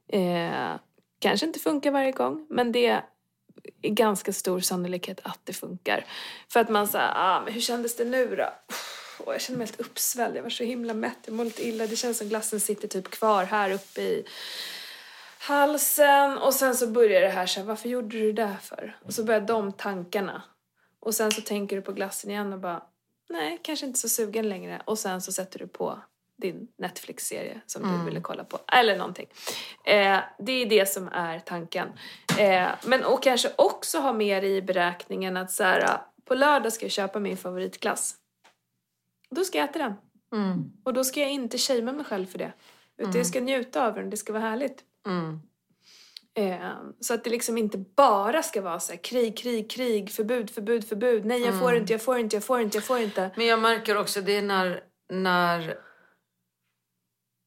Eh, 0.08 0.76
kanske 1.18 1.46
inte 1.46 1.58
funkar 1.58 1.90
varje 1.90 2.12
gång, 2.12 2.46
men 2.50 2.72
det 2.72 2.86
är 2.86 3.04
ganska 3.82 4.32
stor 4.32 4.60
sannolikhet 4.60 5.20
att 5.22 5.40
det 5.44 5.52
funkar. 5.52 6.04
För 6.48 6.60
att 6.60 6.68
man 6.68 6.88
säger, 6.88 7.12
ah, 7.14 7.40
men 7.44 7.52
hur 7.52 7.60
kändes 7.60 7.96
det 7.96 8.04
nu 8.04 8.36
då? 8.36 8.48
Åh, 9.18 9.32
jag 9.32 9.40
känner 9.40 9.58
mig 9.58 9.66
helt 9.66 9.80
uppsvälld, 9.80 10.36
jag 10.36 10.42
var 10.42 10.50
så 10.50 10.64
himla 10.64 10.94
mätt, 10.94 11.18
jag 11.24 11.34
mår 11.34 11.44
lite 11.44 11.68
illa. 11.68 11.86
Det 11.86 11.96
känns 11.96 12.18
som 12.18 12.28
glassen 12.28 12.60
sitter 12.60 12.88
typ 12.88 13.10
kvar 13.10 13.44
här 13.44 13.70
uppe 13.70 14.00
i 14.00 14.24
halsen. 15.38 16.38
Och 16.38 16.54
sen 16.54 16.76
så 16.76 16.86
börjar 16.86 17.20
det 17.20 17.28
här 17.28 17.46
så 17.46 17.60
här, 17.60 17.66
varför 17.66 17.88
gjorde 17.88 18.18
du 18.18 18.32
det 18.32 18.42
där 18.42 18.56
för? 18.62 18.98
Och 19.04 19.14
så 19.14 19.24
börjar 19.24 19.40
de 19.40 19.72
tankarna. 19.72 20.42
Och 21.00 21.14
sen 21.14 21.32
så 21.32 21.40
tänker 21.40 21.76
du 21.76 21.82
på 21.82 21.92
glassen 21.92 22.30
igen 22.30 22.52
och 22.52 22.58
bara, 22.58 22.82
nej, 23.28 23.58
kanske 23.62 23.86
inte 23.86 23.98
så 23.98 24.08
sugen 24.08 24.48
längre. 24.48 24.82
Och 24.84 24.98
sen 24.98 25.22
så 25.22 25.32
sätter 25.32 25.58
du 25.58 25.66
på 25.66 25.98
din 26.38 26.68
Netflix-serie 26.78 27.60
som 27.66 27.82
du 27.82 28.04
ville 28.04 28.20
kolla 28.20 28.44
på. 28.44 28.58
Eller 28.72 28.96
någonting. 28.96 29.26
Eh, 29.84 30.18
det 30.38 30.52
är 30.52 30.66
det 30.66 30.88
som 30.88 31.08
är 31.08 31.38
tanken. 31.38 31.88
Eh, 32.38 32.68
men 32.86 33.04
och 33.04 33.22
kanske 33.22 33.50
också 33.56 33.98
ha 33.98 34.12
med 34.12 34.44
i 34.44 34.62
beräkningen 34.62 35.36
att 35.36 35.52
så 35.52 35.62
här, 35.62 36.00
på 36.24 36.34
lördag 36.34 36.72
ska 36.72 36.84
jag 36.84 36.92
köpa 36.92 37.18
min 37.18 37.36
favoritglass. 37.36 38.14
Då 39.30 39.44
ska 39.44 39.58
jag 39.58 39.68
äta 39.68 39.78
den. 39.78 39.94
Mm. 40.32 40.72
Och 40.84 40.92
då 40.92 41.04
ska 41.04 41.20
jag 41.20 41.30
inte 41.30 41.58
shamea 41.58 41.92
mig 41.94 42.04
själv 42.04 42.26
för 42.26 42.38
det. 42.38 42.52
Utan 42.98 43.14
jag 43.14 43.26
ska 43.26 43.40
njuta 43.40 43.86
av 43.86 43.94
den, 43.94 44.10
det 44.10 44.16
ska 44.16 44.32
vara 44.32 44.42
härligt. 44.42 44.84
Mm. 45.06 45.40
Eh, 46.34 46.72
så 47.00 47.14
att 47.14 47.24
det 47.24 47.30
liksom 47.30 47.58
inte 47.58 47.78
bara 47.78 48.42
ska 48.42 48.60
vara 48.60 48.80
så 48.80 48.92
här, 48.92 48.98
krig, 48.98 49.38
krig, 49.38 49.70
krig, 49.70 50.10
förbud, 50.10 50.50
förbud, 50.50 50.88
förbud. 50.88 51.24
Nej, 51.24 51.40
jag 51.40 51.60
får 51.60 51.74
inte, 51.76 51.92
jag 51.92 52.02
får 52.02 52.18
inte, 52.18 52.36
jag 52.36 52.44
får 52.44 52.60
inte, 52.60 52.76
jag 52.76 52.84
får 52.84 52.98
inte. 52.98 53.30
Men 53.36 53.46
jag 53.46 53.58
märker 53.58 53.96
också 53.96 54.20
det 54.20 54.36
är 54.36 54.42
när, 54.42 54.84
när, 55.08 55.78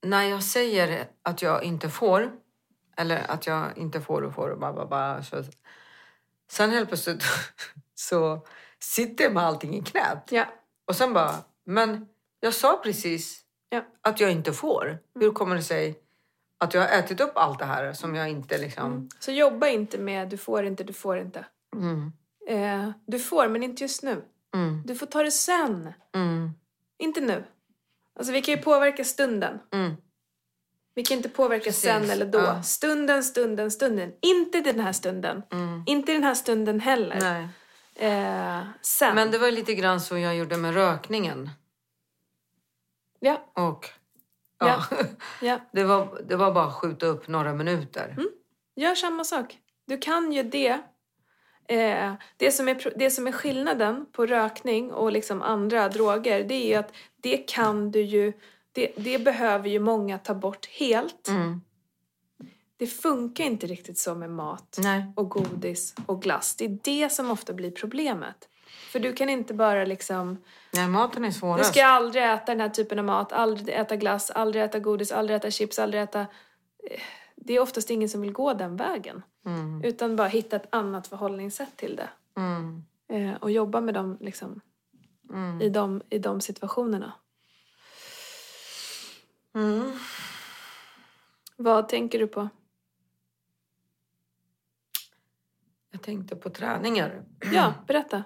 när 0.01 0.23
jag 0.23 0.43
säger 0.43 1.07
att 1.23 1.41
jag 1.41 1.63
inte 1.63 1.89
får, 1.89 2.31
eller 2.97 3.31
att 3.31 3.47
jag 3.47 3.77
inte 3.77 4.01
får 4.01 4.21
och 4.21 4.33
får 4.35 4.49
och 4.49 4.59
bara, 4.59 4.73
bara, 4.73 4.85
bara 4.85 5.23
så, 5.23 5.43
Sen 6.51 6.71
helt 6.71 6.87
plötsligt 6.89 7.23
så 7.95 8.45
sitter 8.79 9.23
jag 9.23 9.33
med 9.33 9.43
allting 9.43 9.75
i 9.75 9.81
knät. 9.81 10.27
Ja. 10.29 10.45
Och 10.85 10.95
sen 10.95 11.13
bara, 11.13 11.35
men 11.65 12.07
jag 12.39 12.53
sa 12.53 12.79
precis 12.83 13.41
Ja. 13.69 13.81
att 14.01 14.19
jag 14.19 14.31
inte 14.31 14.53
får. 14.53 14.97
Hur 15.19 15.31
kommer 15.31 15.55
det 15.55 15.63
sig 15.63 15.99
att 16.57 16.73
jag 16.73 16.81
har 16.81 16.89
ätit 16.89 17.19
upp 17.19 17.31
allt 17.35 17.59
det 17.59 17.65
här 17.65 17.93
som 17.93 18.15
jag 18.15 18.29
inte 18.29 18.57
liksom... 18.57 19.09
Så 19.19 19.31
jobba 19.31 19.67
inte 19.67 19.97
med 19.97 20.29
du 20.29 20.37
får 20.37 20.65
inte, 20.65 20.83
du 20.83 20.93
får 20.93 21.17
inte. 21.17 21.45
Mm. 21.75 22.11
Eh, 22.47 22.91
du 23.07 23.19
får, 23.19 23.47
men 23.47 23.63
inte 23.63 23.83
just 23.83 24.03
nu. 24.03 24.23
Mm. 24.53 24.83
Du 24.85 24.95
får 24.95 25.05
ta 25.05 25.23
det 25.23 25.31
sen. 25.31 25.93
Mm. 26.15 26.51
Inte 26.97 27.21
nu. 27.21 27.43
Alltså 28.19 28.33
vi 28.33 28.41
kan 28.41 28.55
ju 28.55 28.61
påverka 28.61 29.03
stunden. 29.03 29.59
Mm. 29.73 29.95
Vi 30.93 31.03
kan 31.03 31.17
inte 31.17 31.29
påverka 31.29 31.63
Precis, 31.63 31.81
sen 31.81 32.09
eller 32.09 32.25
då. 32.25 32.39
ja. 32.39 32.63
Stunden, 32.63 33.23
stunden, 33.23 33.71
stunden. 33.71 34.13
Inte 34.21 34.61
den 34.61 34.79
här 34.79 34.93
stunden. 34.93 35.43
Mm. 35.51 35.83
Inte 35.87 36.13
den 36.13 36.23
här 36.23 36.35
stunden 36.35 36.79
heller. 36.79 37.49
Eh, 37.95 38.63
sen. 38.81 39.15
Men 39.15 39.31
det 39.31 39.37
var 39.37 39.51
lite 39.51 39.73
grann 39.73 40.01
så 40.01 40.17
jag 40.17 40.35
gjorde 40.35 40.57
med 40.57 40.73
rökningen. 40.73 41.49
Ja, 43.19 43.51
Och 43.53 43.89
ja, 44.59 44.83
ja. 45.41 45.59
det, 45.71 45.83
var, 45.83 46.21
det 46.27 46.35
var 46.35 46.51
bara 46.51 46.65
att 46.65 46.73
skjuta 46.75 47.05
upp 47.05 47.27
några 47.27 47.53
minuter. 47.53 48.17
Gör 48.75 48.95
samma 48.95 49.23
sak. 49.23 49.57
Du 49.87 49.97
kan 49.97 50.31
ju 50.31 50.43
det. 50.43 50.81
Eh, 51.71 52.13
det, 52.37 52.51
som 52.51 52.67
är, 52.67 52.93
det 52.95 53.11
som 53.11 53.27
är 53.27 53.31
skillnaden 53.31 54.05
på 54.11 54.25
rökning 54.25 54.93
och 54.93 55.11
liksom 55.11 55.41
andra 55.41 55.89
droger 55.89 56.43
det 56.43 56.53
är 56.53 56.67
ju 56.67 56.75
att 56.75 56.93
det 57.21 57.37
kan 57.37 57.91
du 57.91 58.01
ju... 58.01 58.33
Det, 58.71 58.91
det 58.95 59.19
behöver 59.19 59.69
ju 59.69 59.79
många 59.79 60.17
ta 60.17 60.33
bort 60.33 60.65
helt. 60.65 61.27
Mm. 61.27 61.61
Det 62.77 62.87
funkar 62.87 63.43
inte 63.43 63.67
riktigt 63.67 63.97
så 63.97 64.15
med 64.15 64.29
mat 64.29 64.77
Nej. 64.81 65.13
och 65.15 65.29
godis 65.29 65.95
och 66.05 66.21
glass. 66.21 66.55
Det 66.55 66.65
är 66.65 66.77
det 66.83 67.09
som 67.09 67.31
ofta 67.31 67.53
blir 67.53 67.71
problemet. 67.71 68.49
För 68.91 68.99
du 68.99 69.13
kan 69.13 69.29
inte 69.29 69.53
bara 69.53 69.85
liksom... 69.85 70.37
Nej, 70.71 70.87
maten 70.87 71.25
är 71.25 71.31
svårast. 71.31 71.69
ska 71.69 71.79
jag 71.79 71.89
aldrig 71.89 72.23
äta 72.23 72.45
den 72.45 72.61
här 72.61 72.69
typen 72.69 72.99
av 72.99 73.05
mat, 73.05 73.31
aldrig 73.33 73.75
äta 73.75 73.95
glass, 73.95 74.31
aldrig 74.31 74.63
äta 74.63 74.79
godis, 74.79 75.11
aldrig 75.11 75.37
äta 75.37 75.51
chips, 75.51 75.79
aldrig 75.79 76.03
äta... 76.03 76.25
Det 77.43 77.53
är 77.53 77.59
oftast 77.59 77.89
ingen 77.89 78.09
som 78.09 78.21
vill 78.21 78.31
gå 78.33 78.53
den 78.53 78.75
vägen. 78.77 79.23
Mm. 79.45 79.83
Utan 79.83 80.15
bara 80.15 80.27
hitta 80.27 80.55
ett 80.55 80.67
annat 80.69 81.07
förhållningssätt 81.07 81.77
till 81.77 81.95
det. 81.95 82.09
Mm. 82.37 82.83
Eh, 83.07 83.35
och 83.41 83.51
jobba 83.51 83.81
med 83.81 83.93
dem 83.93 84.17
liksom, 84.19 84.61
Mm. 85.29 85.61
i, 85.61 85.69
de, 85.69 86.01
i 86.09 86.19
de 86.19 86.41
situationerna. 86.41 87.13
Mm. 89.55 89.91
Vad 91.55 91.89
tänker 91.89 92.19
du 92.19 92.27
på? 92.27 92.49
Jag 95.91 96.01
tänkte 96.01 96.35
på 96.35 96.49
träningar. 96.49 97.23
Ja, 97.53 97.73
berätta. 97.87 98.23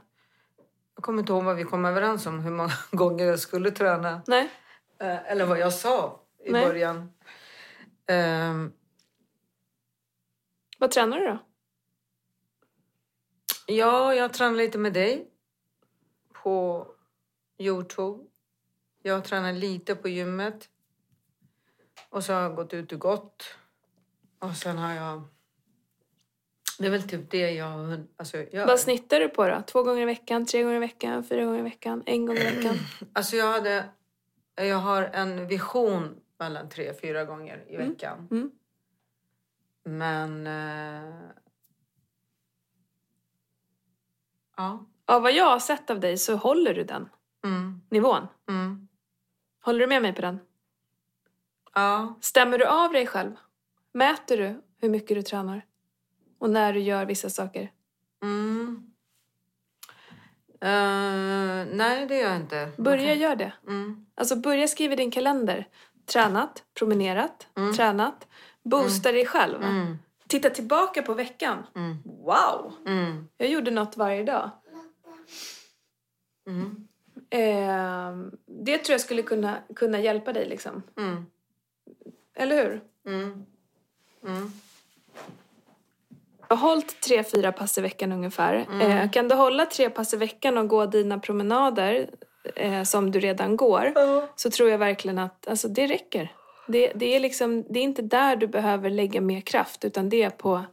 Jag 0.95 1.03
kommer 1.03 1.19
inte 1.19 1.31
ihåg 1.33 1.43
vad 1.43 1.55
vi 1.55 1.63
kom 1.63 1.85
överens 1.85 2.25
om, 2.25 2.39
hur 2.39 2.51
många 2.51 2.73
gånger 2.91 3.25
jag 3.25 3.39
skulle 3.39 3.71
träna. 3.71 4.21
Nej? 4.27 4.49
Eh, 4.99 5.31
Eller 5.31 5.45
vad 5.45 5.59
jag 5.59 5.73
sa 5.73 6.21
i 6.45 6.51
Nej. 6.51 6.65
början. 6.65 7.11
Ehm, 8.07 8.71
Vad 10.77 10.91
tränar 10.91 11.19
du 11.19 11.25
då? 11.25 11.37
Ja, 13.67 14.15
jag 14.15 14.33
tränar 14.33 14.55
lite 14.55 14.77
med 14.77 14.93
dig 14.93 15.27
på 16.33 16.87
Youtube. 17.57 18.23
Jag 19.01 19.23
tränar 19.23 19.53
lite 19.53 19.95
på 19.95 20.09
gymmet. 20.09 20.69
Och 22.09 22.23
så 22.23 22.33
har 22.33 22.41
jag 22.41 22.55
gått 22.55 22.73
ut 22.73 22.91
och 22.91 22.99
gått. 22.99 23.55
Och 24.39 24.55
sen 24.55 24.77
har 24.77 24.93
jag... 24.93 25.23
Det 26.79 26.85
är 26.85 26.91
väl 26.91 27.09
typ 27.09 27.31
det 27.31 27.51
jag, 27.51 28.03
alltså, 28.17 28.37
gör. 28.37 28.67
Vad 28.67 28.79
snittar 28.79 29.19
du 29.19 29.29
på 29.29 29.47
då? 29.47 29.61
Två 29.67 29.83
gånger 29.83 30.01
i 30.01 30.05
veckan, 30.05 30.45
tre 30.45 30.63
gånger 30.63 30.75
i 30.75 30.79
veckan, 30.79 31.23
fyra 31.23 31.45
gånger 31.45 31.59
i 31.59 31.63
veckan, 31.63 32.03
en 32.05 32.25
gång 32.25 32.37
i 32.37 32.43
veckan? 32.43 32.75
Alltså 33.13 33.35
jag, 33.35 33.51
hade, 33.51 33.89
jag 34.55 34.77
har 34.77 35.03
en 35.03 35.47
vision 35.47 36.21
mellan 36.39 36.69
tre 36.69 36.93
fyra 36.93 37.25
gånger 37.25 37.65
i 37.67 37.77
veckan. 37.77 38.27
Mm. 38.31 38.51
Men... 39.85 40.47
Eh, 40.47 41.13
ja. 44.57 44.85
Av 45.05 45.21
vad 45.21 45.31
jag 45.33 45.45
har 45.45 45.59
sett 45.59 45.89
av 45.89 45.99
dig 45.99 46.17
så 46.17 46.35
håller 46.35 46.73
du 46.73 46.83
den 46.83 47.09
Mm, 47.43 47.81
nivån. 47.89 48.27
mm, 48.49 48.87
Håller 49.61 49.79
du 49.79 49.87
med 49.87 50.01
mig 50.01 50.13
på 50.13 50.21
den? 50.21 50.39
ja. 51.73 52.15
Stämmer 52.21 52.57
du 52.57 52.65
av 52.65 52.91
dig 52.91 53.07
själv? 53.07 53.31
Mäter 53.91 54.37
du 54.37 54.61
hur 54.77 54.89
mycket 54.89 55.17
du 55.17 55.21
tränar? 55.21 55.65
Och 56.39 56.49
när 56.49 56.73
du 56.73 56.79
gör 56.79 57.05
vissa 57.05 57.29
saker? 57.29 57.71
Mm. 58.23 58.91
Eh, 60.61 61.65
nej, 61.75 62.05
det 62.07 62.17
gör 62.17 62.29
jag 62.29 62.35
inte. 62.35 62.71
Börja 62.77 63.03
Okej. 63.03 63.17
gör 63.21 63.35
det. 63.35 63.53
Mm, 63.67 64.05
Alltså 64.15 64.35
börja 64.35 64.67
skriva 64.67 64.93
i 64.93 64.97
din 64.97 65.11
kalender. 65.11 65.67
Tränat, 66.05 66.63
promenerat, 66.73 67.47
tränat. 67.75 68.27
Boosta 68.65 69.11
dig 69.11 69.25
själv. 69.25 69.63
mm, 69.63 69.97
Titta 70.27 70.49
tillbaka 70.49 71.01
på 71.01 71.13
veckan. 71.13 71.65
mm, 71.75 71.97
Wow! 72.05 72.73
mm, 72.85 73.27
Jag 73.37 73.49
gjorde 73.49 73.71
något 73.71 73.97
varje 73.97 74.23
dag. 74.23 74.49
mm, 76.47 76.87
Eh, 77.29 78.15
det 78.45 78.77
tror 78.77 78.93
jag 78.93 79.01
skulle 79.01 79.21
kunna, 79.21 79.57
kunna 79.75 79.99
hjälpa 79.99 80.33
dig 80.33 80.45
liksom. 80.49 80.83
mm, 80.97 81.25
Eller 82.35 82.55
hur? 82.63 82.81
mm, 83.07 83.45
mm. 84.25 84.51
Jag 86.47 86.55
har 86.55 86.69
hållit 86.69 87.01
tre, 87.01 87.23
fyra 87.23 87.51
pass 87.51 87.77
i 87.77 87.81
veckan 87.81 88.11
ungefär. 88.11 88.81
Eh, 88.81 89.11
kan 89.11 89.27
du 89.27 89.35
hålla 89.35 89.65
tre 89.65 89.89
pass 89.89 90.13
i 90.13 90.17
veckan 90.17 90.57
och 90.57 90.67
gå 90.67 90.85
dina 90.85 91.19
promenader 91.19 92.09
eh, 92.55 92.83
som 92.83 93.11
du 93.11 93.19
redan 93.19 93.57
går 93.57 93.93
så 94.35 94.49
tror 94.49 94.69
jag 94.69 94.77
verkligen 94.77 95.19
att 95.19 95.47
alltså, 95.47 95.67
det 95.67 95.87
räcker. 95.87 96.31
Det, 96.67 96.91
det, 96.95 97.15
är 97.15 97.19
liksom, 97.19 97.63
det 97.69 97.79
är 97.79 97.83
inte 97.83 98.01
där 98.01 98.35
du 98.35 98.47
behöver 98.47 98.89
lägga 98.89 99.21
mer 99.21 99.41
kraft 99.41 99.85
utan 99.85 100.09
det 100.09 100.23
är 100.23 100.29
på, 100.29 100.63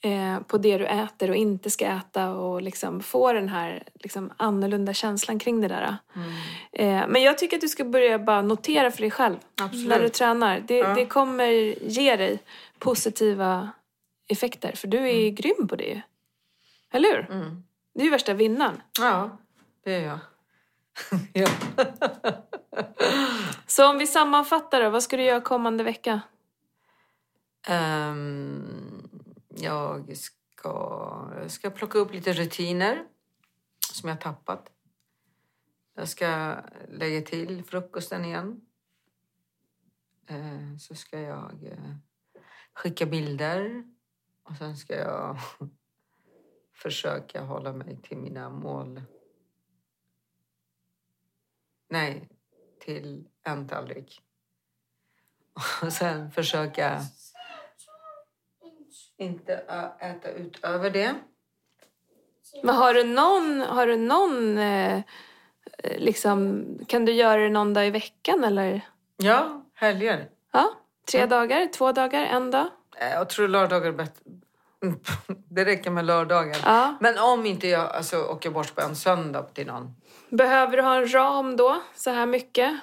eh, 0.00 0.40
på 0.40 0.58
det 0.58 0.78
du 0.78 0.86
äter 0.86 1.30
och 1.30 1.36
inte 1.36 1.70
ska 1.70 1.86
äta 1.86 2.30
och 2.30 2.62
liksom 2.62 3.00
få 3.02 3.32
den 3.32 3.48
här 3.48 3.82
liksom, 3.94 4.32
annorlunda 4.36 4.92
känslan 4.92 5.38
kring 5.38 5.60
det 5.60 5.68
där. 5.68 5.96
Eh, 6.72 7.06
men 7.08 7.22
jag 7.22 7.38
tycker 7.38 7.56
att 7.56 7.60
du 7.60 7.68
ska 7.68 7.84
börja 7.84 8.18
bara 8.18 8.42
notera 8.42 8.90
för 8.90 9.00
dig 9.00 9.10
själv 9.10 9.36
Absolut. 9.62 9.88
när 9.88 10.00
du 10.00 10.08
tränar. 10.08 10.60
Det, 10.60 10.76
Ja. 10.76 10.94
det 10.94 11.06
kommer 11.06 11.46
ge 11.90 12.16
dig 12.16 12.38
positiva 12.78 13.70
effekter 14.28 14.72
för 14.76 14.88
du 14.88 14.98
är 15.08 15.20
ju 15.20 15.30
grym 15.30 15.68
på 15.68 15.76
det 15.76 15.84
ju. 15.84 16.00
Eller 16.92 17.08
hur? 17.12 17.30
Mm. 17.30 17.62
Du 17.94 18.00
är 18.00 18.04
ju 18.04 18.10
värsta 18.10 18.34
vinnaren. 18.34 18.82
Ja, 19.00 19.38
det 19.84 19.94
är 19.94 20.06
jag. 20.06 20.18
ja. 21.32 21.48
Så 23.66 23.90
om 23.90 23.98
vi 23.98 24.06
sammanfattar 24.06 24.82
då, 24.82 24.90
vad 24.90 25.02
ska 25.02 25.16
du 25.16 25.22
göra 25.22 25.40
kommande 25.40 25.84
vecka? 25.84 26.20
Um, 27.70 29.10
jag, 29.48 30.16
ska, 30.16 31.30
jag 31.36 31.50
ska 31.50 31.70
plocka 31.70 31.98
upp 31.98 32.12
lite 32.12 32.32
rutiner 32.32 33.04
som 33.92 34.08
jag 34.08 34.20
tappat. 34.20 34.72
Jag 35.94 36.08
ska 36.08 36.56
lägga 36.88 37.22
till 37.22 37.64
frukosten 37.64 38.24
igen. 38.24 38.60
Uh, 40.30 40.76
så 40.76 40.94
ska 40.94 41.20
jag 41.20 41.62
uh, 41.62 41.96
skicka 42.72 43.06
bilder 43.06 43.84
och 44.42 44.56
sen 44.56 44.76
ska 44.76 44.94
jag 44.94 45.36
försöka 46.74 47.42
hålla 47.42 47.72
mig 47.72 48.02
till 48.02 48.18
mina 48.18 48.50
mål. 48.50 49.02
Nej, 51.88 52.28
till 52.84 53.24
en 53.44 53.68
tallrik. 53.68 54.20
Och 55.82 55.92
sen 55.92 56.30
försöka 56.30 57.00
inte 59.16 59.54
äta 60.00 60.30
utöver 60.30 60.90
det. 60.90 61.14
Men 62.62 62.74
har 62.74 62.94
du 62.94 63.04
någon, 63.04 63.60
har 63.60 63.86
du 63.86 63.96
någon 63.96 64.58
eh, 64.58 65.02
liksom, 65.98 66.64
kan 66.88 67.04
du 67.04 67.12
göra 67.12 67.40
det 67.42 67.48
någon 67.48 67.74
dag 67.74 67.86
i 67.86 67.90
veckan 67.90 68.44
eller? 68.44 68.80
Ja, 69.16 69.64
helger. 69.74 70.28
Ja, 70.52 70.74
tre 71.10 71.26
dagar, 71.26 71.66
två 71.72 71.92
dagar, 71.92 72.22
en 72.26 72.50
dag? 72.50 72.66
Eh, 72.96 73.10
Jag 73.12 73.28
tror 73.28 73.48
lördagar 73.48 73.92
är. 73.92 74.20
Det 75.48 75.64
räcker 75.64 75.90
med 75.90 76.04
lördagar. 76.04 76.56
Ja. 76.64 76.96
Men 77.00 77.18
om 77.18 77.46
inte 77.46 77.68
jag 77.68 77.90
alltså, 77.90 78.16
åker 78.16 78.50
bort 78.50 78.74
på 78.74 78.80
en 78.80 78.96
söndag 78.96 79.42
till 79.42 79.66
någon. 79.66 79.94
Behöver 80.28 80.76
du 80.76 80.82
ha 80.82 80.96
en 80.96 81.12
ram 81.12 81.56
då, 81.56 81.82
så 81.94 82.10
här 82.10 82.26
mycket? 82.26 82.78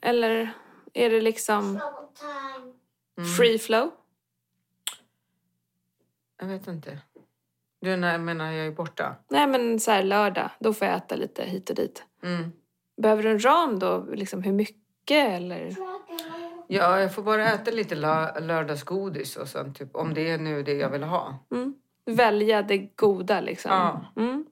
Eller 0.00 0.50
är 0.92 1.10
det 1.10 1.20
liksom 1.20 1.80
free 3.38 3.58
flow? 3.58 3.90
Jag 6.40 6.46
vet 6.46 6.66
inte. 6.66 6.98
Du 7.80 7.96
när, 7.96 8.18
menar 8.18 8.52
jag 8.52 8.66
är 8.66 8.70
borta? 8.70 9.16
Nej 9.28 9.46
men 9.46 9.80
så 9.80 9.90
här 9.90 10.02
lördag, 10.02 10.50
då 10.58 10.74
får 10.74 10.86
jag 10.86 10.96
äta 10.96 11.16
lite 11.16 11.42
hit 11.44 11.70
och 11.70 11.76
dit. 11.76 12.04
Mm. 12.22 12.52
Behöver 12.96 13.22
du 13.22 13.30
en 13.30 13.44
ram 13.44 13.78
då, 13.78 14.06
liksom 14.12 14.42
hur 14.42 14.52
mycket 14.52 15.30
eller? 15.30 15.76
Ja, 16.68 17.00
jag 17.00 17.14
får 17.14 17.22
bara 17.22 17.52
äta 17.52 17.70
lite 17.70 17.94
lö- 17.94 18.40
lördagsgodis 18.40 19.36
och 19.36 19.48
sen 19.48 19.74
typ 19.74 19.96
om 19.96 20.14
det 20.14 20.30
är 20.30 20.38
nu 20.38 20.62
det 20.62 20.74
jag 20.74 20.90
vill 20.90 21.02
ha. 21.02 21.38
Mm. 21.50 21.74
Välja 22.06 22.62
det 22.62 22.78
goda 22.78 23.40
liksom. 23.40 23.70
Ja. 23.70 24.12
Mm. 24.16 24.46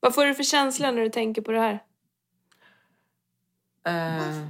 Vad 0.00 0.14
får 0.14 0.24
du 0.24 0.34
för 0.34 0.42
känsla 0.42 0.90
när 0.90 1.02
du 1.02 1.08
tänker 1.10 1.42
på 1.42 1.52
det 1.52 1.60
här? 1.60 1.84
Eh, 3.86 4.46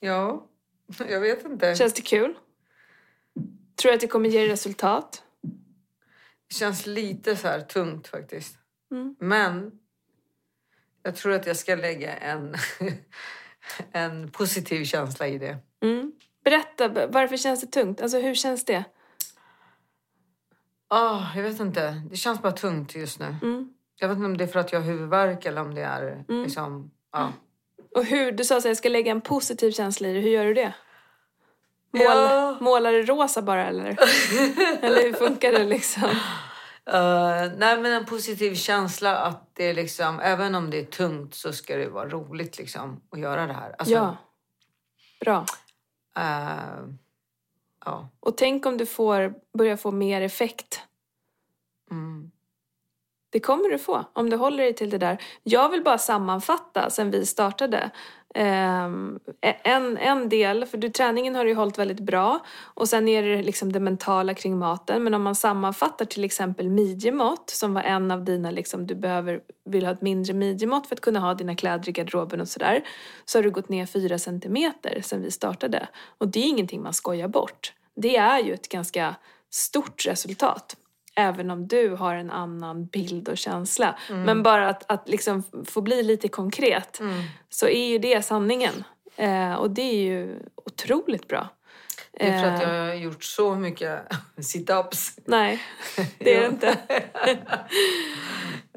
ja, 0.00 0.46
jag 1.08 1.20
vet 1.20 1.44
inte. 1.44 1.74
Känns 1.74 1.94
det 1.94 2.02
kul? 2.02 2.34
Tror 3.76 3.90
du 3.90 3.94
att 3.94 4.00
det 4.00 4.06
kommer 4.06 4.28
ge 4.28 4.48
resultat? 4.48 5.22
Det 6.48 6.54
känns 6.54 6.86
lite 6.86 7.36
så 7.36 7.48
här 7.48 7.60
tungt 7.60 8.06
faktiskt. 8.08 8.58
Mm. 8.90 9.16
Men 9.18 9.78
jag 11.06 11.16
tror 11.16 11.32
att 11.32 11.46
jag 11.46 11.56
ska 11.56 11.74
lägga 11.74 12.16
en, 12.16 12.54
en 13.92 14.30
positiv 14.30 14.84
känsla 14.84 15.26
i 15.28 15.38
det. 15.38 15.58
Mm. 15.82 16.12
Berätta, 16.44 16.88
varför 17.08 17.36
känns 17.36 17.60
det 17.60 17.66
tungt? 17.66 18.00
Alltså 18.00 18.18
hur 18.18 18.34
känns 18.34 18.64
det? 18.64 18.84
Ah, 20.88 21.22
jag 21.36 21.42
vet 21.42 21.60
inte. 21.60 22.02
Det 22.10 22.16
känns 22.16 22.42
bara 22.42 22.52
tungt 22.52 22.94
just 22.94 23.20
nu. 23.20 23.36
Mm. 23.42 23.68
Jag 23.96 24.08
vet 24.08 24.16
inte 24.16 24.26
om 24.26 24.36
det 24.36 24.44
är 24.44 24.48
för 24.48 24.60
att 24.60 24.72
jag 24.72 24.80
har 24.80 24.86
huvudvärk 24.86 25.46
eller 25.46 25.60
om 25.60 25.74
det 25.74 25.82
är 25.82 26.24
liksom... 26.28 26.90
Ja. 27.12 27.32
Och 27.94 28.04
hur, 28.04 28.32
du 28.32 28.44
sa 28.44 28.56
att 28.56 28.64
jag 28.64 28.76
ska 28.76 28.88
lägga 28.88 29.12
en 29.12 29.20
positiv 29.20 29.70
känsla 29.70 30.08
i 30.08 30.12
det, 30.12 30.20
hur 30.20 30.30
gör 30.30 30.44
du 30.44 30.54
det? 30.54 30.74
Mål, 31.92 32.02
Ja. 32.04 32.56
Målar 32.60 32.92
du 32.92 33.02
rosa 33.02 33.42
bara 33.42 33.66
eller? 33.66 33.86
eller 34.84 35.02
hur 35.02 35.12
funkar 35.12 35.52
det 35.52 35.64
liksom? 35.64 36.10
Eh, 36.90 37.52
nej, 37.56 37.80
men 37.80 37.92
en 37.92 38.06
positiv 38.06 38.54
känsla 38.54 39.16
att 39.18 39.50
det 39.54 39.64
är 39.64 39.74
liksom... 39.74 40.20
Även 40.20 40.54
om 40.54 40.70
det 40.70 40.78
är 40.78 40.84
tungt 40.84 41.34
så 41.34 41.52
ska 41.52 41.76
det 41.76 41.88
vara 41.88 42.08
roligt 42.08 42.58
liksom 42.58 43.00
att 43.10 43.20
göra 43.20 43.46
det 43.46 43.52
här. 43.52 43.74
Alltså, 43.78 43.94
Ja. 43.94 44.16
Bra. 45.20 45.44
eh, 46.16 46.86
ja. 47.84 48.08
Och 48.20 48.36
tänk 48.36 48.66
om 48.66 48.76
du 48.76 48.86
får, 48.86 49.34
börjar 49.58 49.76
få 49.76 49.90
mer 49.90 50.20
effekt. 50.20 50.80
Mm. 51.90 52.30
Det 53.30 53.40
kommer 53.40 53.68
du 53.68 53.78
få 53.78 54.04
om 54.12 54.30
du 54.30 54.36
håller 54.36 54.64
dig 54.64 54.74
till 54.74 54.90
det 54.90 54.98
där. 54.98 55.22
Jag 55.42 55.68
vill 55.68 55.82
bara 55.84 55.98
sammanfatta 55.98 56.90
sen 56.90 57.10
vi 57.10 57.26
startade. 57.26 57.90
Ehm, 58.38 59.18
e-, 59.40 59.56
en, 59.64 59.98
en 59.98 60.28
del, 60.28 60.66
för 60.66 60.78
du, 60.78 60.88
träningen 60.88 61.34
har 61.34 61.44
du 61.44 61.50
ju 61.50 61.56
hållit 61.56 61.78
väldigt 61.78 62.00
bra 62.00 62.40
och 62.64 62.88
sen 62.88 63.08
är 63.08 63.22
det 63.22 63.42
liksom 63.42 63.72
det 63.72 63.80
mentala 63.80 64.34
kring 64.34 64.58
maten. 64.58 65.04
Men 65.04 65.14
om 65.14 65.22
man 65.22 65.34
sammanfattar 65.34 66.04
till 66.04 66.24
exempel 66.24 66.70
midjemått 66.70 67.50
som 67.50 67.74
var 67.74 67.82
en 67.82 68.10
av 68.10 68.24
dina, 68.24 68.50
liksom, 68.50 68.86
du 68.86 68.94
behöver, 68.94 69.40
vill 69.64 69.84
ha 69.84 69.92
ett 69.92 70.02
mindre 70.02 70.34
midjemått 70.34 70.86
för 70.86 70.94
att 70.94 71.00
kunna 71.00 71.20
ha 71.20 71.34
dina 71.34 71.56
kläder 71.56 71.88
i 71.88 71.92
garderoben 71.92 72.40
och 72.40 72.48
sådär. 72.48 72.84
Så 73.24 73.38
har 73.38 73.42
du 73.42 73.50
gått 73.50 73.68
ner 73.68 73.86
fyra 73.86 74.18
centimeter 74.18 75.00
sen 75.04 75.22
vi 75.22 75.30
startade. 75.30 75.88
Och 76.18 76.28
det 76.28 76.40
är 76.40 76.48
ingenting 76.48 76.82
man 76.82 76.92
skojar 76.92 77.28
bort. 77.28 77.72
Det 77.94 78.16
är 78.16 78.38
ju 78.38 78.54
ett 78.54 78.68
ganska 78.68 79.14
stort 79.50 80.06
resultat. 80.06 80.76
Även 81.16 81.50
om 81.50 81.68
du 81.68 81.88
har 81.88 82.14
en 82.14 82.30
annan 82.30 82.86
bild 82.86 83.28
och 83.28 83.38
känsla. 83.38 83.98
Men 84.08 84.42
bara 84.42 84.68
att, 84.68 84.92
att 84.92 85.08
liksom 85.08 85.42
få 85.64 85.80
bli 85.80 86.02
lite 86.02 86.28
konkret 86.28 87.00
så 87.48 87.68
är 87.68 87.86
ju 87.86 87.98
det 87.98 88.22
sanningen. 88.24 88.84
Eh, 89.16 89.54
och 89.54 89.70
det 89.70 89.82
är 89.82 90.02
ju 90.02 90.38
otroligt 90.54 91.28
bra. 91.28 91.48
Det 92.12 92.28
är 92.28 92.42
för 92.42 92.50
att 92.50 92.62
Eh, 92.62 92.74
jag 92.74 92.86
har 92.86 92.94
gjort 92.94 93.24
så 93.24 93.54
mycket 93.54 94.00
sit-ups. 94.36 95.18
Nej, 95.24 95.62
det 96.18 96.34
är 96.34 96.40
det 96.40 96.46
inte. 96.46 96.78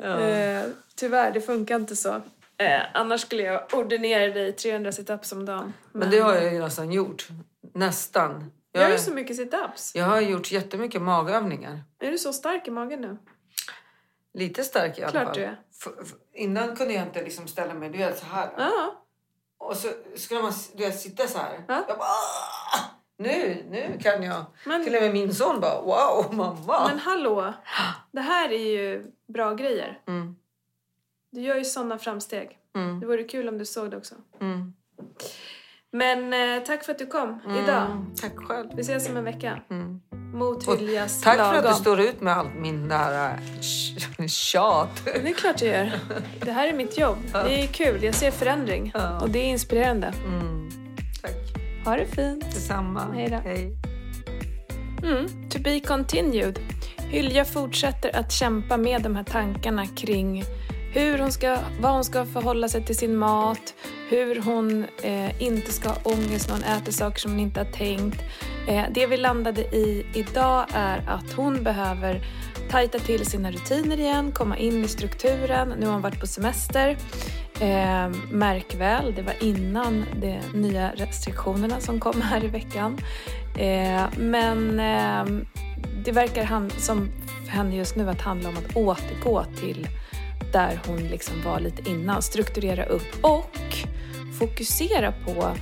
Ja. 0.01 0.19
Eh, 0.19 0.63
tyvärr, 0.95 1.31
det 1.31 1.41
funkar 1.41 1.75
inte 1.75 1.95
så. 1.95 2.21
Eh, 2.57 2.81
annars 2.93 3.21
skulle 3.21 3.43
jag 3.43 3.73
ordinera 3.73 4.33
dig 4.33 4.51
300 4.53 4.91
situps 4.91 5.31
om 5.31 5.45
dagen. 5.45 5.73
Men 5.91 6.09
det 6.09 6.19
har 6.19 6.35
jag 6.35 6.53
ju 6.53 6.59
nästan 6.59 6.91
gjort. 6.91 7.27
Nästan. 7.73 8.51
Jag, 8.71 8.83
Gör 8.83 8.89
du 8.91 8.99
så 8.99 9.13
mycket 9.13 9.35
situps? 9.35 9.91
jag 9.95 10.05
har 10.05 10.21
gjort 10.21 10.51
jättemycket 10.51 11.01
magövningar. 11.01 11.83
Är 11.99 12.11
du 12.11 12.17
så 12.17 12.33
stark 12.33 12.67
i 12.67 12.71
magen 12.71 13.01
nu? 13.01 13.17
Lite 14.33 14.63
stark 14.63 14.97
i 14.99 15.01
alla 15.03 15.11
Klart 15.11 15.23
fall. 15.25 15.35
du 15.35 15.43
är. 15.43 15.61
F- 15.81 15.93
f- 16.01 16.13
innan 16.33 16.75
kunde 16.75 16.93
jag 16.93 17.03
inte 17.03 17.23
liksom 17.23 17.47
ställa 17.47 17.73
mig 17.73 17.89
du 17.89 17.97
vet, 17.97 18.19
så 18.19 18.25
här. 18.25 18.49
Ja. 18.57 19.05
Och 19.57 19.75
så 19.77 19.87
skulle 20.15 20.41
man 20.41 20.53
du 20.75 20.83
vet, 20.85 20.99
sitta 20.99 21.27
så 21.27 21.37
här. 21.37 21.63
Ja. 21.67 21.83
Jag 21.87 21.97
bara, 21.97 22.07
nu, 23.17 23.65
nu 23.69 23.99
kan 24.01 24.23
jag. 24.23 24.45
Men- 24.65 24.83
Till 24.83 24.95
och 24.95 25.01
med 25.01 25.13
min 25.13 25.33
son 25.35 25.59
bara, 25.59 25.81
wow 25.81 26.33
mamma. 26.35 26.87
Men 26.87 26.99
hallå, 26.99 27.53
det 28.11 28.21
här 28.21 28.49
är 28.51 28.57
ju 28.71 29.11
bra 29.27 29.53
grejer. 29.53 30.01
Mm, 30.07 30.35
Du 31.31 31.41
gör 31.41 31.55
ju 31.55 31.65
sådana 31.65 31.97
framsteg. 31.99 32.57
mm, 32.75 32.99
Det 32.99 33.05
vore 33.05 33.23
kul 33.23 33.49
om 33.49 33.57
du 33.57 33.65
såg 33.65 33.91
det 33.91 33.97
också. 33.97 34.15
mm, 34.41 34.73
Men 35.91 36.33
eh, 36.33 36.63
tack 36.63 36.83
för 36.83 36.91
att 36.91 36.99
du 36.99 37.05
kom 37.05 37.39
mm. 37.45 37.63
idag. 37.63 38.05
Tack 38.21 38.37
själv. 38.37 38.67
Vi 38.75 38.81
ses 38.81 39.09
om 39.09 39.17
en 39.17 39.23
vecka. 39.23 39.59
Mm. 39.71 39.99
Mot 40.33 40.67
Hyljas 40.67 41.21
Tack 41.21 41.37
för 41.37 41.43
lagom. 41.43 41.57
att 41.57 41.77
du 41.77 41.81
står 41.81 41.99
ut 41.99 42.21
med 42.21 42.37
allt 42.37 42.55
min 42.55 42.87
där 42.87 43.39
sh- 43.61 44.27
tjat. 44.27 45.01
Det 45.05 45.29
är 45.29 45.33
klart 45.33 45.61
jag 45.61 45.71
gör. 45.71 45.91
Det 46.39 46.51
här 46.51 46.67
är 46.67 46.73
mitt 46.73 46.97
jobb. 46.97 47.17
Det 47.31 47.63
är 47.63 47.67
kul. 47.67 48.03
Jag 48.03 48.15
ser 48.15 48.31
förändring. 48.31 48.91
Ja. 48.93 49.19
Och 49.19 49.29
det 49.29 49.39
är 49.39 49.45
inspirerande. 49.45 50.13
Mm. 50.25 50.69
Tack. 51.21 51.33
Ha 51.85 51.95
det 51.95 52.05
fint. 52.05 52.45
Detsamma. 52.45 53.07
Hej 53.13 53.29
då. 53.29 53.37
Hej. 53.49 53.77
Mm, 55.03 55.49
to 55.49 55.59
be 55.59 55.79
continued. 55.79 56.59
Hylja 56.97 57.45
fortsätter 57.45 58.15
att 58.15 58.31
kämpa 58.31 58.77
med 58.77 59.01
de 59.01 59.15
här 59.15 59.23
tankarna 59.23 59.87
kring 59.87 60.43
hur 60.93 61.19
hon 61.19 61.31
ska, 61.31 61.57
vad 61.79 61.91
hon 61.91 62.03
ska 62.03 62.25
förhålla 62.25 62.69
sig 62.69 62.85
till 62.85 62.97
sin 62.97 63.15
mat, 63.15 63.73
hur 64.09 64.41
hon 64.41 64.85
eh, 65.03 65.41
inte 65.41 65.71
ska 65.71 65.89
ha 65.89 65.97
ångest 66.03 66.49
när 66.49 66.55
hon 66.55 66.63
äter 66.63 66.91
saker 66.91 67.19
som 67.19 67.31
hon 67.31 67.39
inte 67.39 67.59
har 67.59 67.71
tänkt. 67.71 68.21
Eh, 68.67 68.83
det 68.91 69.07
vi 69.07 69.17
landade 69.17 69.61
i 69.61 70.05
idag 70.13 70.65
är 70.73 71.03
att 71.07 71.33
hon 71.33 71.63
behöver 71.63 72.21
tajta 72.69 72.99
till 72.99 73.25
sina 73.25 73.51
rutiner 73.51 73.99
igen, 73.99 74.31
komma 74.31 74.57
in 74.57 74.85
i 74.85 74.87
strukturen. 74.87 75.73
Nu 75.79 75.85
har 75.85 75.93
hon 75.93 76.01
varit 76.01 76.19
på 76.19 76.27
semester. 76.27 76.97
Eh, 77.59 78.09
märk 78.31 78.75
väl, 78.75 79.15
det 79.15 79.21
var 79.21 79.43
innan 79.43 80.05
de 80.21 80.39
nya 80.53 80.91
restriktionerna 80.91 81.79
som 81.79 81.99
kom 81.99 82.21
här 82.21 82.43
i 82.43 82.47
veckan. 82.47 82.97
Eh, 83.57 84.03
men 84.17 84.79
eh, 84.79 85.45
det 86.05 86.11
verkar 86.11 86.43
han, 86.43 86.69
som 86.69 87.09
för 87.45 87.51
henne 87.51 87.75
just 87.75 87.95
nu 87.95 88.09
att 88.09 88.21
handla 88.21 88.49
om 88.49 88.57
att 88.57 88.75
återgå 88.75 89.45
till 89.59 89.87
där 90.53 90.79
hon 90.87 90.97
liksom 90.97 91.41
var 91.41 91.59
lite 91.59 91.89
innan. 91.89 92.21
Strukturera 92.21 92.85
upp 92.85 93.15
och 93.21 93.57
fokusera 94.39 95.11
på 95.11 95.55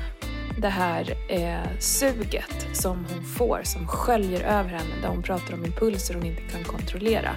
det 0.57 0.69
här 0.69 1.17
eh, 1.29 1.79
suget 1.79 2.67
som 2.73 3.05
hon 3.13 3.23
får, 3.23 3.61
som 3.63 3.87
sköljer 3.87 4.41
över 4.41 4.69
henne, 4.69 5.01
där 5.01 5.09
hon 5.09 5.23
pratar 5.23 5.53
om 5.53 5.65
impulser 5.65 6.13
hon 6.13 6.25
inte 6.25 6.41
kan 6.41 6.63
kontrollera. 6.63 7.35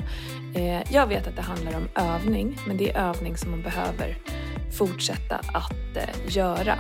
Eh, 0.54 0.92
jag 0.92 1.06
vet 1.06 1.26
att 1.26 1.36
det 1.36 1.42
handlar 1.42 1.76
om 1.76 1.88
övning, 1.94 2.58
men 2.66 2.76
det 2.76 2.90
är 2.90 3.08
övning 3.08 3.36
som 3.36 3.50
hon 3.50 3.62
behöver 3.62 4.18
fortsätta 4.78 5.36
att 5.36 5.96
eh, 5.96 6.36
göra. 6.36 6.78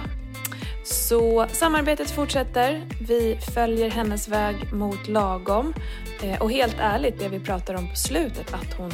Så 0.84 1.46
samarbetet 1.52 2.10
fortsätter. 2.10 2.86
Vi 3.08 3.38
följer 3.54 3.90
hennes 3.90 4.28
väg 4.28 4.72
mot 4.72 5.08
lagom. 5.08 5.74
Eh, 6.22 6.42
och 6.42 6.52
helt 6.52 6.76
ärligt, 6.80 7.18
det 7.18 7.28
vi 7.28 7.40
pratar 7.40 7.74
om 7.74 7.88
på 7.88 7.96
slutet, 7.96 8.54
att 8.54 8.74
hon 8.78 8.92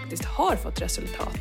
faktiskt 0.00 0.24
har 0.24 0.56
fått 0.56 0.80
resultat. 0.80 1.38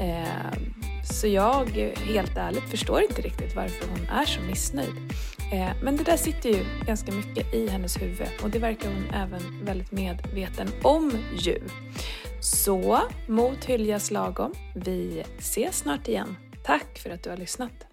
Eh, 0.00 0.58
så 1.04 1.26
jag, 1.26 1.66
helt 1.96 2.36
ärligt, 2.36 2.70
förstår 2.70 3.02
inte 3.02 3.22
riktigt 3.22 3.56
varför 3.56 3.88
hon 3.88 4.18
är 4.20 4.24
så 4.24 4.40
missnöjd. 4.40 4.96
Eh, 5.52 5.70
men 5.82 5.96
det 5.96 6.04
där 6.04 6.16
sitter 6.16 6.48
ju 6.50 6.64
ganska 6.86 7.12
mycket 7.12 7.54
i 7.54 7.68
hennes 7.68 8.02
huvud 8.02 8.28
och 8.42 8.50
det 8.50 8.58
verkar 8.58 8.88
hon 8.88 9.10
även 9.14 9.64
väldigt 9.64 9.92
medveten 9.92 10.68
om 10.82 11.12
ju. 11.38 11.60
Så, 12.40 13.00
mot 13.26 13.64
Hyljas 13.64 14.10
lagom. 14.10 14.54
Vi 14.74 15.24
ses 15.38 15.78
snart 15.78 16.08
igen. 16.08 16.36
Tack 16.64 16.98
för 16.98 17.10
att 17.10 17.22
du 17.22 17.30
har 17.30 17.36
lyssnat. 17.36 17.87